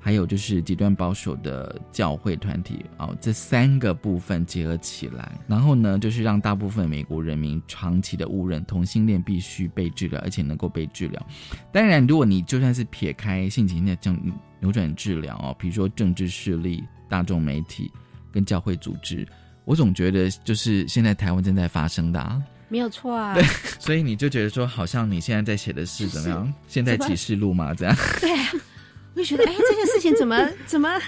[0.00, 11.26] 还有就是极端保守的教会团体哦，这三个部分结合起来，然后呢，就是让大部分美国人民长期的误认同性恋必须被治疗，而且能够被治疗。
[11.72, 14.20] 当然，如果你就算是撇开性情的这样
[14.60, 17.90] 扭转治疗哦，比如说政治势力、大众媒体
[18.30, 19.26] 跟教会组织，
[19.64, 23.34] 我总觉得就是现在台湾正在发生的啊，没有错啊。
[23.34, 23.42] 对，
[23.78, 26.54] 所以你就觉得说，好像你现在在写的是怎么样？
[26.66, 27.96] 现在启示录嘛，这样。
[28.20, 28.30] 对。
[29.16, 30.36] 我就觉得，哎，这件事情怎么
[30.66, 31.00] 怎么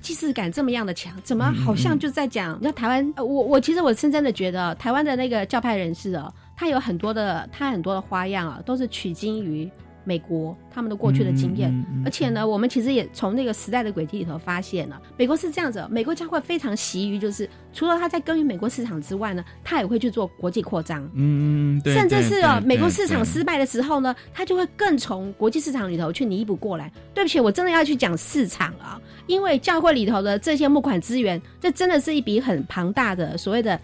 [0.00, 1.14] 既视感这么样的强？
[1.22, 2.58] 怎么好像就在讲？
[2.62, 9.70] 那台湾，我我其实我深深的觉得，台湾的那个教派人士哦，他有很多的，他很多的花样啊，都是取经于。
[10.10, 11.72] 美国他们的过去的经验，
[12.04, 26.90] 而且呢，我们其实也从那个时代的轨迹里头发现了，美国是这样子，美国教会非常习于就是，除了他在耕耘美国市场之外呢，他也会去做国际扩张，嗯，甚至是哦，美国市场失败的时候呢，他就会更从国际市场里头去弥补过来。
[27.14, 33.78] 对不起，我真的要去讲市场啊，因为教会里头的这些募款资源，这真的是一笔很庞大的所谓的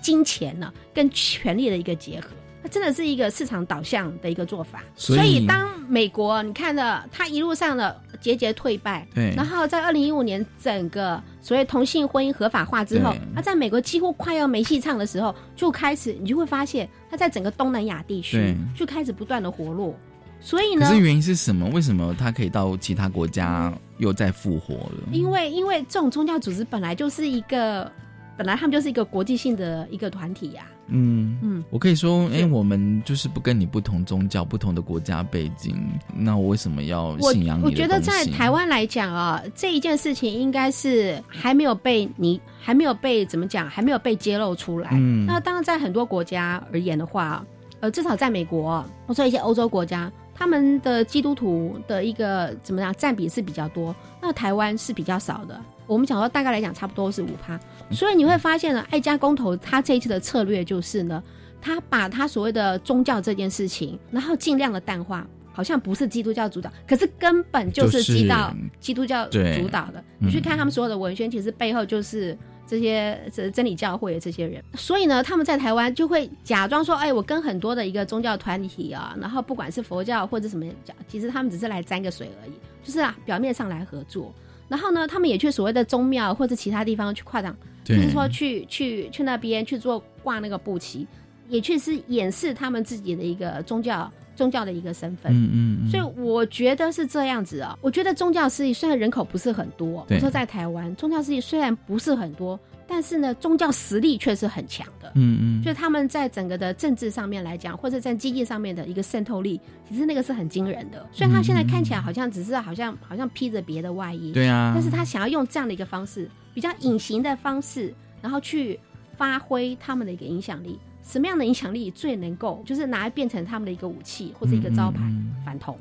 [0.00, 2.28] 金钱呢，跟权力的一个结合。
[2.68, 19.94] 真的是一个市场导向的一个做法，所以当美国你看了它一路上的节节退败，对，然后在二零一五年整个所谓同性婚姻合法化之后，它在美国几乎快要没戏唱的时候，就开始你就会发现它在整个东南亚地区就开始不断的活络，
[20.40, 21.68] 所以呢，可是原因是什么？
[21.70, 25.08] 为什么它可以到其他国家又再复活了？
[25.12, 27.90] 因为因为这种宗教组织本来就是一个，
[28.36, 30.66] 本来他们就是一个国际性的一个团体呀。
[30.88, 35.76] 嗯嗯，我可以说，哎，我们就是不跟你不同宗教、不同的国家背景，
[36.14, 44.90] 那我为什么要信仰你我觉得在台湾来讲啊，这一件事情应该是还没有被你还没有被怎么讲，还没有被揭露出来。
[44.92, 47.44] 嗯，那当然在很多国家而言的话，
[47.80, 55.60] 呃，至少在美国，或者一些欧洲国家，他们的基督徒的一个怎么样占比是比较多，那台湾是比较少的。
[55.86, 57.58] 我们讲说大概来讲，差不多是五趴。
[57.90, 61.22] 所以你会发现呢，爱家公投他这一次的策略就是呢，
[61.60, 70.02] 他把他所谓的宗教这件事情，然后尽量的淡化，好像不是基督教主导，可是根本就是基到基督教主导的。
[70.18, 74.60] 你去看他们所有的文宣，其实背后就是这些这真理教会的这些人。
[74.74, 84.34] 所以呢，他们在台湾就会假装说，哎，我跟很多的一个宗教团体啊，然后不管是佛教或者什么教，其实他们只是来沾个水而已，就是啊，表面上来合作。
[84.68, 87.56] 然后呢，他们也去所谓的宗庙或者其他地方去跨党。
[87.84, 91.06] 就是说，去去去那边去做挂那个布旗，
[91.48, 95.32] 也确实掩饰他们自己的一个宗教宗教的一个身份。
[95.32, 95.88] 嗯嗯。
[95.88, 97.78] 所以我觉得是这样子啊。
[97.80, 105.10] 我觉得宗教事业虽然人口不是很多，我说在台湾宗教事业虽然不是很多，但是呢，宗教实力却是很强的。
[105.14, 105.62] 嗯嗯。
[105.62, 111.06] 就他们在整个的政治上面来讲，或者在经济上面的一个渗透力，其实那个是很惊人的。
[111.12, 116.30] 虽然他现在看起来好像只是好像好像披着别的外衣，对啊，但是他想要用这样的一个方式。
[116.54, 118.80] 比较隐形的方式，然后去
[119.14, 120.78] 发挥他们的一个影响力。
[121.02, 125.00] 什么样的影响力最能够就是拿来变成他们的一个武器或者一个招牌？
[125.44, 125.78] 反同。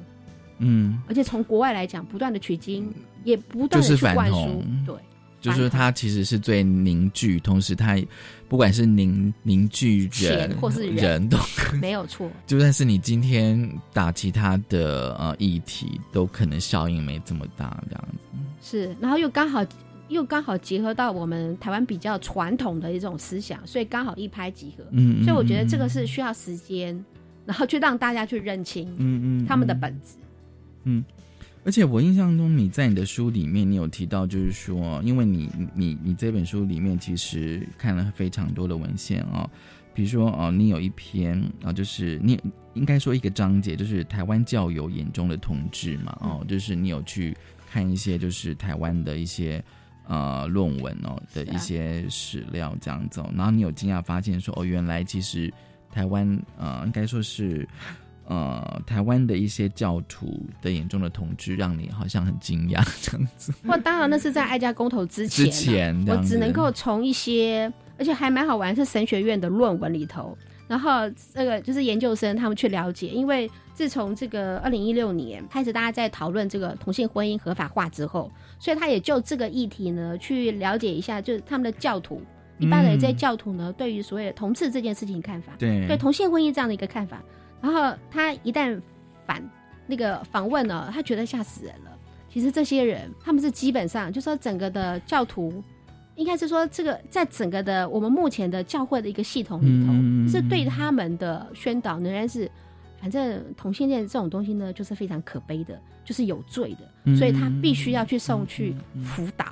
[0.57, 1.01] 嗯。
[1.07, 2.93] 而且从国外来讲，不断的取经，
[3.23, 4.61] 也不断的去灌输。
[4.85, 4.95] 对，
[5.51, 7.97] 就是它其实是最凝聚，同时它
[8.47, 11.37] 不管是凝凝聚人或是人都
[11.81, 12.29] 没有错。
[12.45, 18.17] 就算是你今天打其他的呃议题，都可能效应没这么大这样子。
[18.61, 19.65] 是，然后又刚好。
[20.09, 24.83] 又刚好结合到我们台湾比较传统的一种思想，所以刚好一拍即合。
[24.91, 27.03] 嗯，所以我觉得这个是需要时间，
[27.43, 30.13] 然后去让大家去认清，嗯嗯，他们的本质。
[30.83, 31.03] 嗯，
[31.65, 39.49] 而且我印象中你在你的书里面，你有提到，就是说，因为你你你这本书里面其实看了非常多的文献啊，
[39.93, 42.39] 比如说哦，你有一篇啊，就是你
[42.75, 47.35] 应该说一个章节，就是台湾教友眼中的同志嘛，哦，就是你有去
[47.69, 49.61] 看一些就是台湾的一些。
[50.07, 55.51] 呃，论文哦的一些史料这样子，然后你有惊讶发现说，哦，原来其实
[55.89, 57.67] 台湾呃，应该说是
[58.27, 63.53] 呃，台湾的一些教徒的眼中的统治，让你好像很惊讶这样子。
[63.65, 70.35] 哇，当然那是在爱家公投之前，之前我只能够从一些，而且还蛮好玩，是神学院的论文里头，
[70.67, 70.91] 然后
[71.33, 78.31] 那个就是研究生他们去了解，因为自从这个二零一六年开始，大家在讨论这个同性婚姻合法化之后。
[78.57, 82.21] 所以他也就这个议题呢，去了解一下，就是他们的教徒，
[82.57, 87.21] 一般的这些教徒呢，对于所谓的同志这件事情看法，对对同性婚姻这样的一个看法。
[87.61, 88.79] 然后他一旦
[89.25, 89.43] 反
[89.87, 91.91] 那个访问呢，他觉得吓死人了。
[92.29, 95.63] 其实这些人他们是基本上就说整个的教徒
[96.15, 102.49] 应该是说这个在整个的我们目前的教会的一个系统里头，嗯是对他们的宣导仍然是，
[103.01, 109.45] 反正同性恋这种东西呢，就是非常可悲的，就是有罪的，嗯所以他必须要去送去辅导，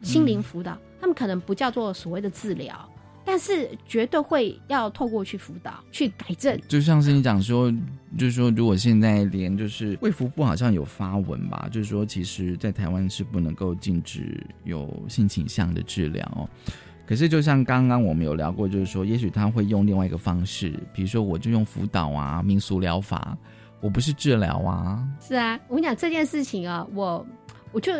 [0.00, 0.78] 心灵辅导。
[1.00, 2.88] 他们可能不叫做所谓的治疗，
[3.24, 6.60] 但是绝对会要透过去辅导、去改正。
[6.68, 7.72] 就像是你讲说，
[8.18, 16.48] 就是说，如果现在连就是卫福部好像有发文吧，就是说，其实在台湾是不能够禁止有性倾向的治疗哦。
[17.04, 23.36] 可是，就像刚刚我们有聊过，就是说，也许他会用另外一个方式，比如说，我就用辅导啊、民俗疗法，
[23.80, 25.06] 我不是治疗啊。
[25.20, 27.26] 是啊，我跟你讲这件事情啊，我
[27.72, 27.92] 我就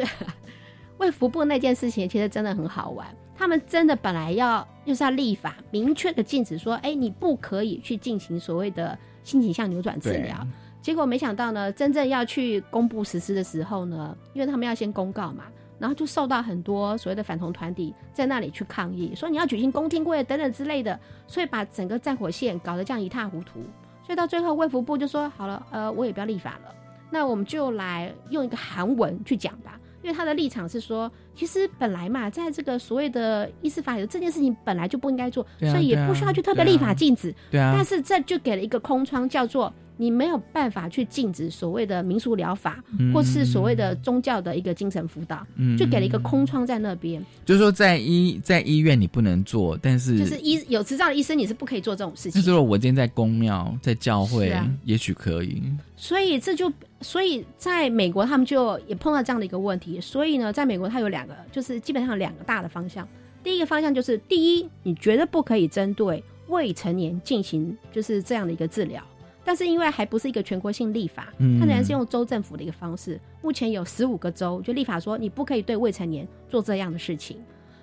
[0.99, 3.07] 卫福部那件事情，其实真的很好玩。
[3.37, 10.47] 他们真的本来要就是要立法，明确的禁止说，哎，你不可以去进行所谓的性倾向扭转治疗。
[10.81, 15.45] 结果没想到呢，真正要去公布实施的时候呢，因为他们要先公告嘛，
[15.79, 23.61] 然后就受到很多所谓的反同团体在那里去抗议，说你要举行公听会等等之类的，所以把整个战火线搞得这样一塌糊涂。
[24.05, 26.75] 所以到最后，卫福部就说好了，呃，我也不要立法了，
[27.11, 29.79] 那我们就来用一个韩文去讲吧。
[30.03, 37.35] 因为他的立场是说，其实本来嘛，在这个所谓的医师法里这件事情本来就不应该做，啊所以也不需要去特别立法禁止。
[37.51, 47.25] 对啊但是这就给了一个空窗，叫做你没有办法去禁止所谓的民俗疗法，嗯或是所谓的宗教的一个精神辅导，嗯就给了一个空窗在那边。
[47.45, 52.59] 就是说，在医在医院你不能做，但是就是医有执照的医生，你是不可以做这种事情那如。
[52.59, 55.63] 果我今天在公庙、在教会，啊也许可以。
[55.97, 60.01] 所以这就，所以在美国他们就也碰到这样的一个问题。
[60.01, 63.07] 所以呢，在美国它有两个，就是基本上有两个大的方向。
[63.45, 69.03] 第一个方向就是，第一，你绝对不可以针对未成年进行就是这样的一个治疗。
[69.45, 73.21] 但是因为还不是一个全国性立法，嗯它仍然是用州政府的一个方式。
[73.43, 77.37] 目前有十五个州就立法说你不可以对未成年做这样的事情。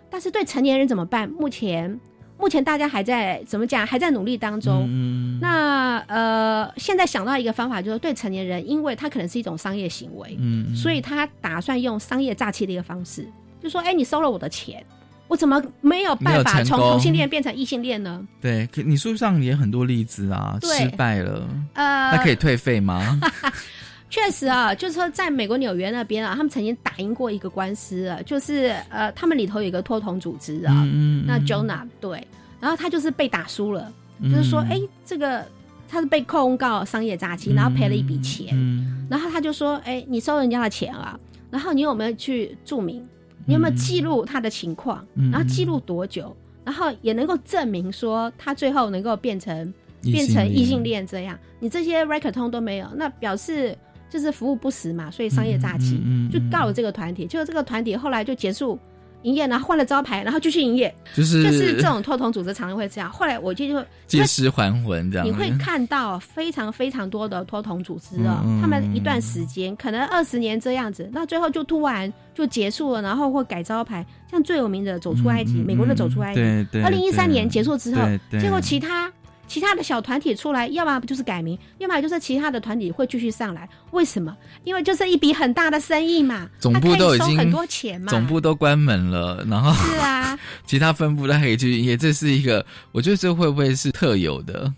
[0.10, 1.30] 但是对成年人怎么办？
[1.30, 2.00] 目前
[2.38, 3.86] 目前大家还在怎么讲？
[3.86, 4.88] 还在努力当中。
[4.90, 13.28] 嗯，那呃，现在想到一个方法，就是对成年人，因为他可能是一种商业行为，嗯所以他打算用商业诈欺的一个方式，
[13.62, 14.84] 就说：“哎、你收了我的钱，
[15.30, 23.18] 我怎么没有办法从同性恋变成异性恋呢对，可你书上也很多例子啊，失败了，？”呃，那可以退费吗？
[24.10, 32.28] 确实啊，就是说在美国纽约那边啊，他们曾经打赢过一个官司啊，就是呃，他们里头有一个托同组织啊，嗯那 Jonah 对，
[32.60, 35.46] 然后他就是被打输了，嗯就是说，哎、这个
[35.88, 38.50] 他是被控告商业诈欺，然后赔了一笔钱。
[38.54, 41.20] 嗯然后他就说：“哎、你收人家的钱啊？
[41.50, 43.04] 然后你有没有去注明？
[43.50, 45.04] 你有没有记录他的情况？
[45.16, 46.36] 嗯然后记录多久？
[46.64, 49.74] 然后也能够证明说他最后能够变成
[50.04, 51.36] 变成异性恋恋这样？
[51.60, 53.76] 你这些 record 通都没有，那表示
[54.08, 56.00] 就是服务不实嘛，所以商业诈欺，
[56.32, 57.26] 就告了这个团体。
[57.26, 58.78] 结果这个团体后来就结束
[59.24, 60.94] 营业，然后换了招牌，然后继续营业。
[61.14, 63.10] 就是就是这种托同组织常常会这样。
[63.12, 76.42] 后来我就就借尸还魂这样，你会看到非常非常多的托同组织哦，嗯嗯他们一段时间可能二十年这样子，那最后就突然就结束了，然后或改招牌，像最有名的《走出埃及》，美国的《走出埃及》，
[76.84, 78.02] 二零一三年结束之后
[78.32, 79.12] 结果其他。
[79.50, 83.68] 其他的小团体出来，要么就是改名，要么就是其他的团体会继续上来。
[83.92, 84.34] 为什么？
[84.64, 88.12] 因为就是一笔很大的生意嘛，总部都已经收很多钱嘛。
[88.12, 94.72] 总部都关门了，然后是啊， 其他分部都可以去营业，这是一个，我觉得这会不会是特有的？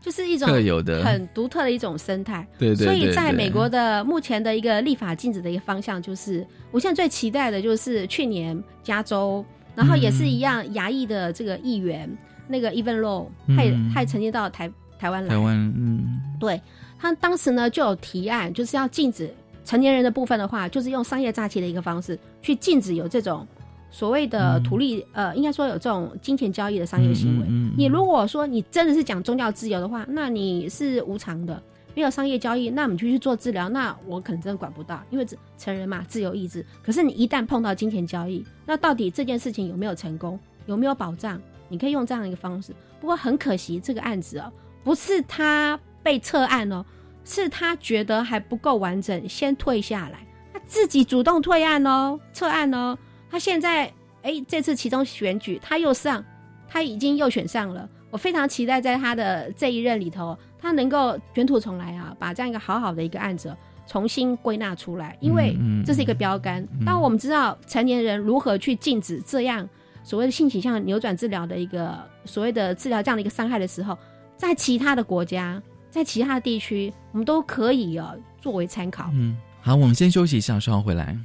[0.00, 2.46] 就是一种特有的很独特的一种生态。
[2.58, 9.44] 对对对所以在美国的目前的一个立法禁止的一个方向，就是我现在最期待的就是去年加州，
[9.74, 12.10] 然后也是一样，牙裔的这个议员
[12.46, 13.26] 那个 Even Low，
[13.56, 16.60] 他也嗯他也曾经到台台湾来台，湾，嗯对
[16.98, 19.32] 他当时呢就有提案，就是要禁止
[19.64, 23.46] 成年人的部分的话，就是用商业诈欺的一个方式去禁止有这种
[23.90, 27.46] 所谓的图利，呃，应该说有这种金钱交易的商业行为。
[27.76, 31.62] 你如果说你真的是讲宗教自由的话，那你是无偿的，
[31.94, 35.26] 没有商业交易，那我们就去做治疗，那我可能真的管不到，因为
[35.56, 36.64] 成人嘛，自由意志。
[36.82, 41.40] 可是你一旦碰到金钱交易，那到底这件事情有没有成功，有没有保障？
[41.74, 42.72] 你可以用这样一个方式。
[43.00, 44.52] 不过很可惜，这个案子哦，
[44.84, 46.84] 不是他被撤案哦，
[47.24, 50.20] 是他觉得还不够完整，先退下来，
[50.52, 52.96] 他自己主动退案哦，撤案哦。
[53.28, 56.24] 他现在哎，这次其中选举他又上，
[56.68, 57.88] 他已经又选上了。
[58.10, 63.54] 我非常期待在他的这一任里头，他能够卷土重来啊，把这样一个好好的一个案子
[63.86, 66.66] 重新归纳出来，因为这是一个标杆。
[66.86, 69.68] 当我们知道成年人如何去禁止这样
[70.04, 73.98] 所谓的性取向扭转治疗的一个所谓的治疗这样的一个伤害的时候，
[74.36, 79.10] 在其他的国家，在其他的地区，我们都可以哦作为参考。
[79.14, 81.18] 嗯，好，我们先休息一下，稍后回来。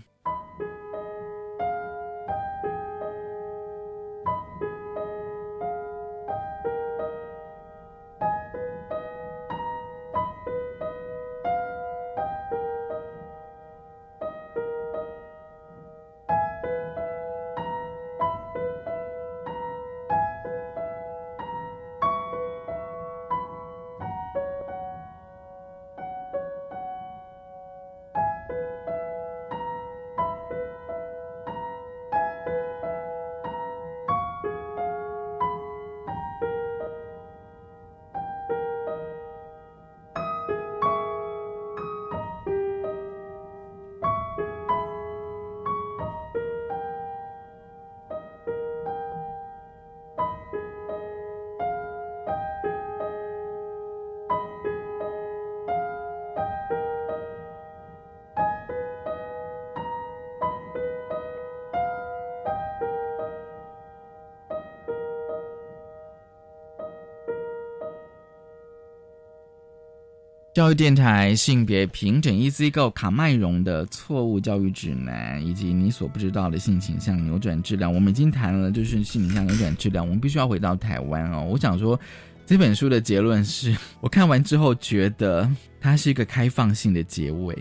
[70.59, 80.03] 教育电台性别平整 Easy Go 卡麦荣的错误教育指南，以及你所不知道的性倾向扭转治疗，我们已经谈了，就是性倾向扭转治疗。
[80.03, 81.47] 我们必须要回到台湾哦。
[81.49, 81.97] 我想说，
[82.45, 85.49] 这本书的结论是我看完之后觉得
[85.79, 87.57] 它是一个开放性的结尾。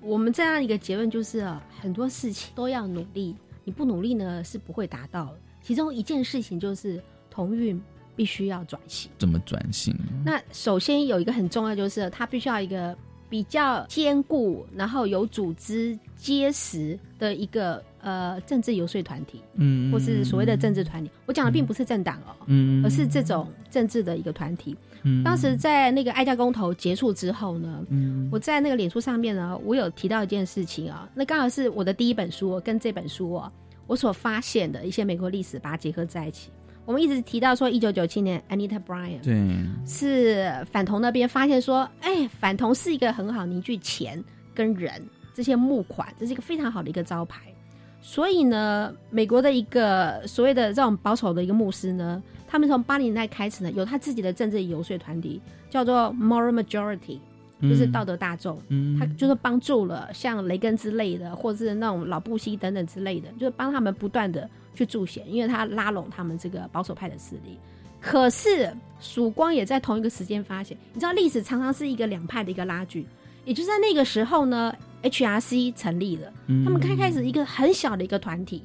[0.00, 1.48] 我们这样一个结论就是
[1.80, 5.32] 很多事情都要努力，你不努力呢是不会达到。
[5.62, 7.00] 其中一件事情就是
[7.30, 7.80] 同运。
[8.20, 9.96] 必须要转型，怎么转型？
[10.22, 12.94] 那首先有一个很重要，就是它必须要一个
[13.30, 21.10] 比较坚固，然后有组织、结实的一个呃政治游说团体，嗯，或是所谓的政治团体。
[21.24, 24.76] 我讲的并不是政党哦，嗯，而是这种政治的一个团体。
[25.04, 33.50] 嗯，当时在那个爱家公投结束之后呢，嗯，我在那个脸书上面呢，我有提到一件事情啊，那刚好是我的第一本书跟这本书哦，
[33.86, 36.50] 我所发现的一些美国历史，把它结合在一起。
[36.86, 39.40] 我们一直提到说，一九九七年，Anita Bryan 对
[39.86, 44.22] 是反同那边发现说，哎，反同是一个很好凝聚钱
[44.54, 44.92] 跟人
[45.32, 47.42] 这些募款，这是一个非常好的一个招牌。
[48.00, 57.20] 所以呢，美国的一个所谓的这种保守的一个牧师呢，他们从八零年代开始呢，有他自己的政治游说团体，叫做 Moral Majority，
[57.62, 58.58] 就是道德大众。
[58.68, 64.48] 嗯，他就是帮助了像雷根之类的，或者是那种老布希等等之类的，就是帮他们不断的。
[64.74, 67.58] 去助选，因为他拉拢他们这个保守派的势力。
[68.00, 73.06] 可是曙光也在同一个时间发现，你知道历史常常是一个两派的一个拉锯。
[73.44, 76.32] 也就在那个时候呢，HRC 成立了，
[76.64, 78.62] 他们开开始一个很小的一个团体，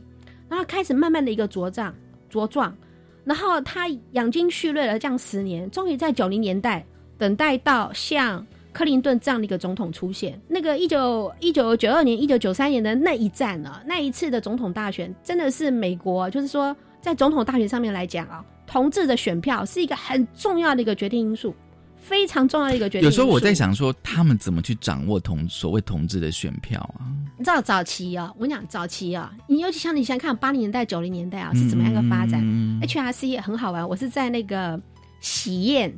[0.50, 1.94] 然后开始慢慢的一个茁壮
[2.32, 2.76] 茁壮，
[3.24, 6.86] 然后他养精蓄锐了这样十年，终于在九零年代
[7.18, 8.46] 等待到像。
[8.76, 21.56] 克林顿这样的一个总统出现，那个一九一九九二年、一九九三年的那一战呢，那一次的总统大选，真的是美国，就是说在总统大选上面来讲啊，同志的选票是一个很重要的一个决定因素，
[21.96, 23.06] 非常重要的一个决定。
[23.06, 27.08] 有时候我在想说，他们怎么去掌握同所谓同志的选票啊？
[27.38, 32.44] 你知道早期啊，我跟你讲早期啊，你尤其像你想看八零年代、九零年代啊，是怎么样一个发展
[32.82, 34.78] ？HRC 也很好玩，我是在那个
[35.22, 35.98] 喜宴。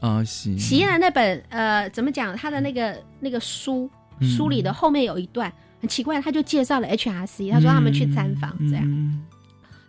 [0.00, 2.36] 啊，喜喜宴的那本呃，怎么讲？
[2.36, 3.90] 他的那个那个书
[4.20, 9.24] 书里的后面有一段很奇怪，他就介绍了 HRC，他说他们去参访这样。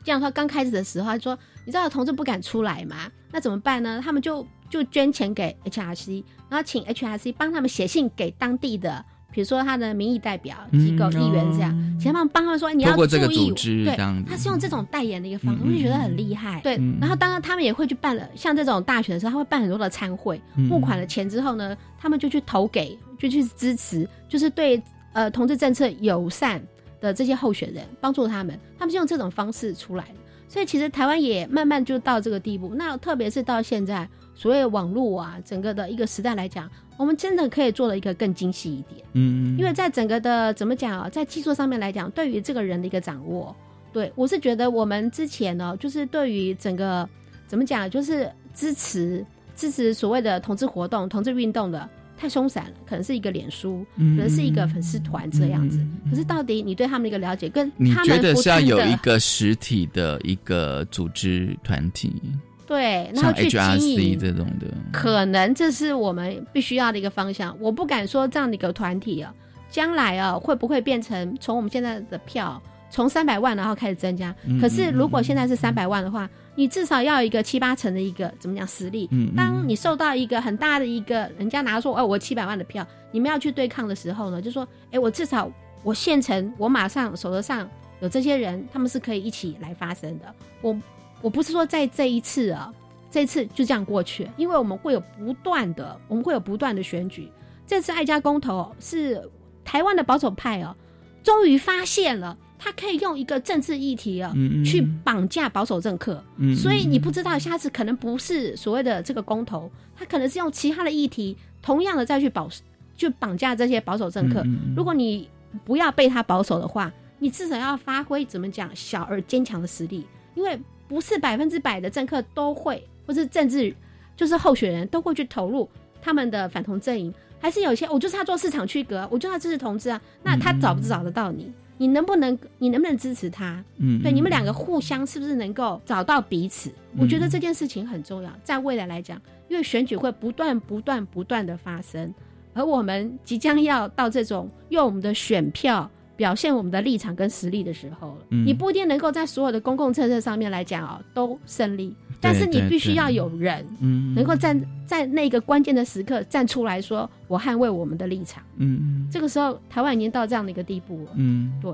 [0.03, 3.11] 这样说刚开始的时候，他说：“你知道同志不敢出来吗？
[3.31, 4.01] 那怎么办呢？
[4.03, 13.51] 他们就就捐钱给 HRC，然后请 HRC 帮他们写信给当地的。”比如说他的民意代表机构议员这样，前方帮他们说你要注意，
[13.85, 13.95] 对，
[14.27, 16.59] 他是用这种代言的一个方式，我就觉得很厉害。
[16.61, 24.81] 对，然后当然他们也会去办了，像这种大选的时候，他会办很多的参会，募款了钱之后呢，他们就去投给，就去支持，就是对
[25.13, 26.61] 呃同志政策友善
[26.99, 30.15] 的这些候选人，帮助他们，他们是用这种方式出来的。
[30.47, 34.09] 所以其实台湾也慢慢就到这个地步，那特别是到现在。
[34.39, 39.05] 所谓网络啊，整个的一个时代来讲，我们真的可以做的一个更精细一点。
[39.11, 43.53] 嗯，因为在整个的怎么讲啊，在技术上面来讲，对于这个人的一个掌握，
[43.91, 47.07] 对我是觉得我们之前呢，就是对于整个
[47.47, 49.25] 怎么讲，就是支持
[49.57, 55.85] 支持所谓的同志活动、同志运动的太松散了，可能是一个脸书，可能是一个粉丝团这样子。
[56.09, 62.21] 可是到底你对他们的一个了解，跟你觉得是要有一个实体的一个组织团体？
[62.69, 67.57] 对，然后去经营这种的，可能这是我们必须要的一个方向。
[67.59, 69.33] 我不敢说这样的一个团体啊，
[69.71, 72.61] 将来啊会不会变成从我们现在的票
[72.91, 74.35] 从三百万然后开始增加？
[74.61, 79.09] 可是如果现在是三百万的话，你至少要一个七八成的一个怎么讲实力。
[79.35, 85.51] 当你受到一个很大的一个人家拿说哦我七百万的票，你们要去对抗的时候呢，就说哎我至少
[85.81, 87.67] 我现成我马上手头上
[87.99, 90.25] 有这些人，他们是可以一起来发生的。
[90.61, 90.77] 我。
[91.21, 92.73] 我不是说在这一次啊，
[93.11, 97.29] 这次就这样过去，因为我们会有不断的，我们会有不断的选举。
[97.67, 99.21] 这次爱家公投是
[99.65, 100.75] 台湾的保守派哦，
[101.21, 104.33] 终于发现了，他可以用一个政治议题啊，
[104.65, 106.23] 去绑架保守政客。
[106.55, 112.49] 所以你不知道下次可能不是所谓的这个公投，他可能是用其他的议题，同样的再去保，
[112.95, 114.43] 去绑架这些保守政客。
[114.75, 115.29] 如果你
[115.65, 120.59] 不要被他保守的话，你至少要发挥怎么讲小而坚强的实力，因为。
[120.89, 123.73] 不是百分之百的政客都会，或是政治
[124.17, 125.69] 就是候选人都会去投入
[126.01, 131.49] 他们的反同阵营，还是有些我就是要做市场区隔，我就要支持同志啊，那他找不找得到你？
[131.77, 133.63] 你能不能你能不能支持他？
[133.77, 136.69] 嗯，对，你们两个互相是不是能够找到彼此？
[136.97, 142.13] 我觉得这件事情很重要，在未来来讲，因为选举会不断不断不断的发生，
[142.53, 145.89] 而我们即将要到这种用我们的选票。
[146.19, 158.43] 表现我们的立场跟实力的时候了，你不一定能够在所有的公共政策上面来讲啊都胜利，但是你必须要有人，嗯，能够站在那个关键的时刻站出来说，我捍卫我们的立场。
[158.57, 161.11] 嗯，这个时候台湾已经到这样的一个地步了。
[161.15, 161.71] 嗯，对。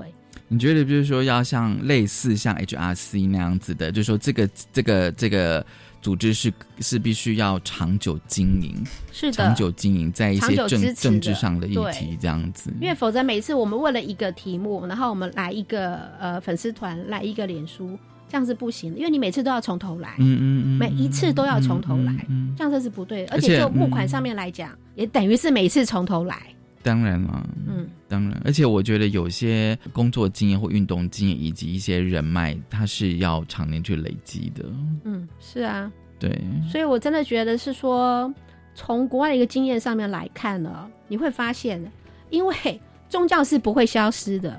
[0.48, 5.66] 你觉得，比如说，要像类似像 HRC 那样子的，就是说，这个这个这个
[6.00, 12.72] 组织是是必须要长久经营，是的，长久经营在一些政政治上的议题这样子。
[12.80, 22.12] 因为否则每次我们为了一个题目，然后我们来一个呃粉丝团，来一个脸书，这样是不行的，因为你每次都要从头来，嗯嗯嗯，每一次都要从头来，
[22.56, 23.32] 这样这是不对的。
[23.32, 26.36] 而且就募款上面来讲，也等于是每次从头来。
[26.82, 34.64] 当然了，嗯，当然，而且我觉得有些工作经验或运动经验以及一些人脉，它是要常年去累积的。
[35.04, 36.40] 嗯，是啊，对，
[36.70, 38.32] 所以我真的觉得是说，
[38.74, 41.82] 从国外的一个经验上面来看呢，你会发现，
[42.30, 42.54] 因为
[43.08, 44.56] 宗教是不会消失的。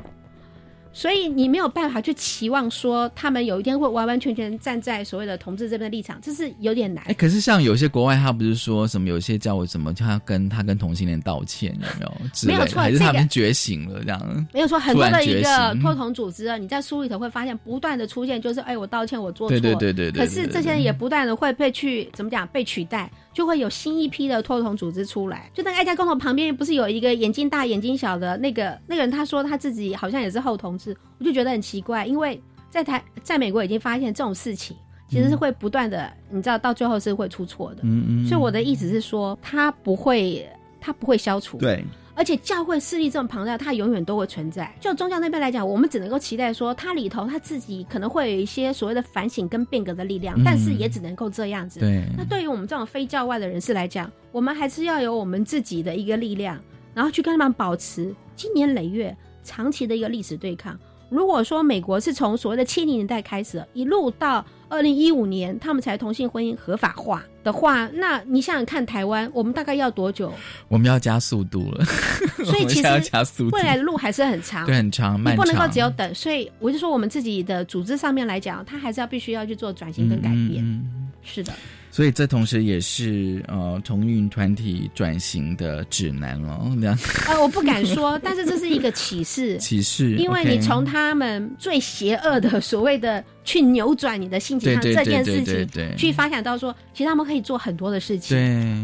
[0.97, 7.03] 所以你没有办法去期望说他们有一天会完完全全站在所谓的同志这边的立场，这是有点难。
[7.07, 12.11] 哎，可是像有些国外，他不是说什么有些叫我什么，他跟他跟同性恋道歉有没有？
[12.47, 14.47] 没有错，还是他们觉醒了这样？
[14.51, 20.25] 没有错，很多的一个脱同组织啊，你在书里头会发现不断的出现，就是哎，我道歉，我做错，对对对对。
[20.25, 25.47] 可是这些人也不断的会被去怎么讲被取代，就会有新一批的托同组织出来。
[25.53, 31.61] 就那个爱家公同旁边不是有一个眼睛大眼睛小的那个那个人，他说他自己好像也是后同志，我就觉得很。
[31.61, 34.75] 奇怪，因为在台在美国已经发现这种事情
[35.07, 37.81] 其实是会不断的，你知道到最后是会出错的。
[37.83, 38.25] 嗯嗯。
[38.25, 40.49] 所以我的意思是说，它不会，
[40.81, 41.59] 它不会消除。
[41.59, 41.85] 对。
[42.17, 44.73] 而且教会势力这么庞大，它永远都会存在。
[44.79, 51.79] 就宗教那边来讲，我们只能够期待说，它里头它自己可能会有一些所谓的反省跟变革的力量，但是也只能够这样子。
[51.79, 52.03] 对。
[52.17, 56.59] 那对于我们这种非教外的人士来讲，我们还是要有我们自己的一个力量，
[56.95, 60.75] 然后去跟他们保持经年累月、长期的一个历史对抗。
[61.09, 70.33] 如果说美国是从所谓的七零年代开始，一路到二零一五年，他们才同性婚姻合法化的话，那你想想看，台湾我们大概要多久？
[70.67, 71.85] 我们要加速度了，
[72.43, 76.13] 所以其实加速未来的路还是很长，对，很长，你不能够只有等。
[76.13, 80.83] 所以我就说，我们自己的组织上面来讲，它还是要必须要去做转型跟改变。
[81.23, 81.53] 是的。
[81.97, 86.95] 所以这同时也是呃同运团体转型的指南哦，这样。
[87.27, 89.57] 呃，我不敢说， 但是这是一个启示。
[89.57, 98.37] 启示，因为你从他们最邪恶的所谓的去扭转你的性情上这件事情，去发想到说，其实他们可以做很多的事情。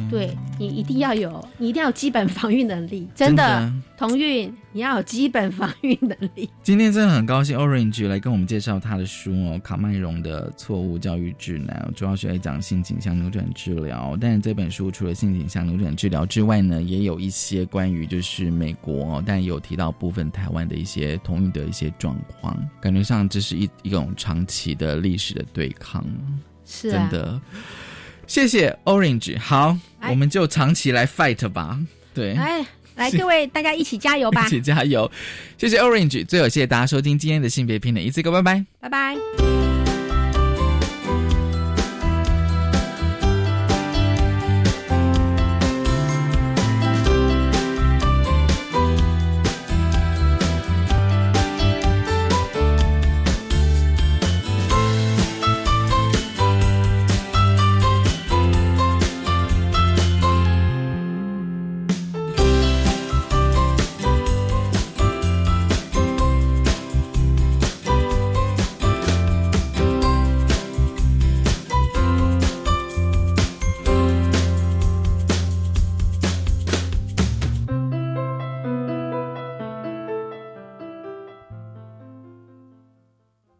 [0.09, 3.69] 对，对你一定要有，你一定要有基本防御能力，真的。
[3.95, 6.49] 同运，你要有基本防御能力。
[6.61, 14.17] 今天真的很高兴，Orange 来跟我们介绍他的书哦，《卡麦隆的错误教育指南》，主要是来讲性倾向扭转治疗。
[14.19, 22.57] 但是这本书除了性倾向扭转治疗之外呢，也有一些关于就是美国，但有提到部分台湾的一些同运的一些状况。
[22.81, 26.05] 感觉上这是一一种长期的历史的对抗，
[26.65, 27.41] 是真的。
[28.27, 29.77] 谢谢 Orange，好，
[30.09, 31.79] 我们就长期来 fight 吧。
[32.13, 32.65] 对，哎。
[32.95, 34.45] 来，各位大家一起加油吧！
[34.45, 35.11] 一起加油，
[35.57, 36.23] 谢谢 Orange。
[36.27, 39.92] 最后，谢谢大家收听今天的性别平等，一次个拜拜，拜拜。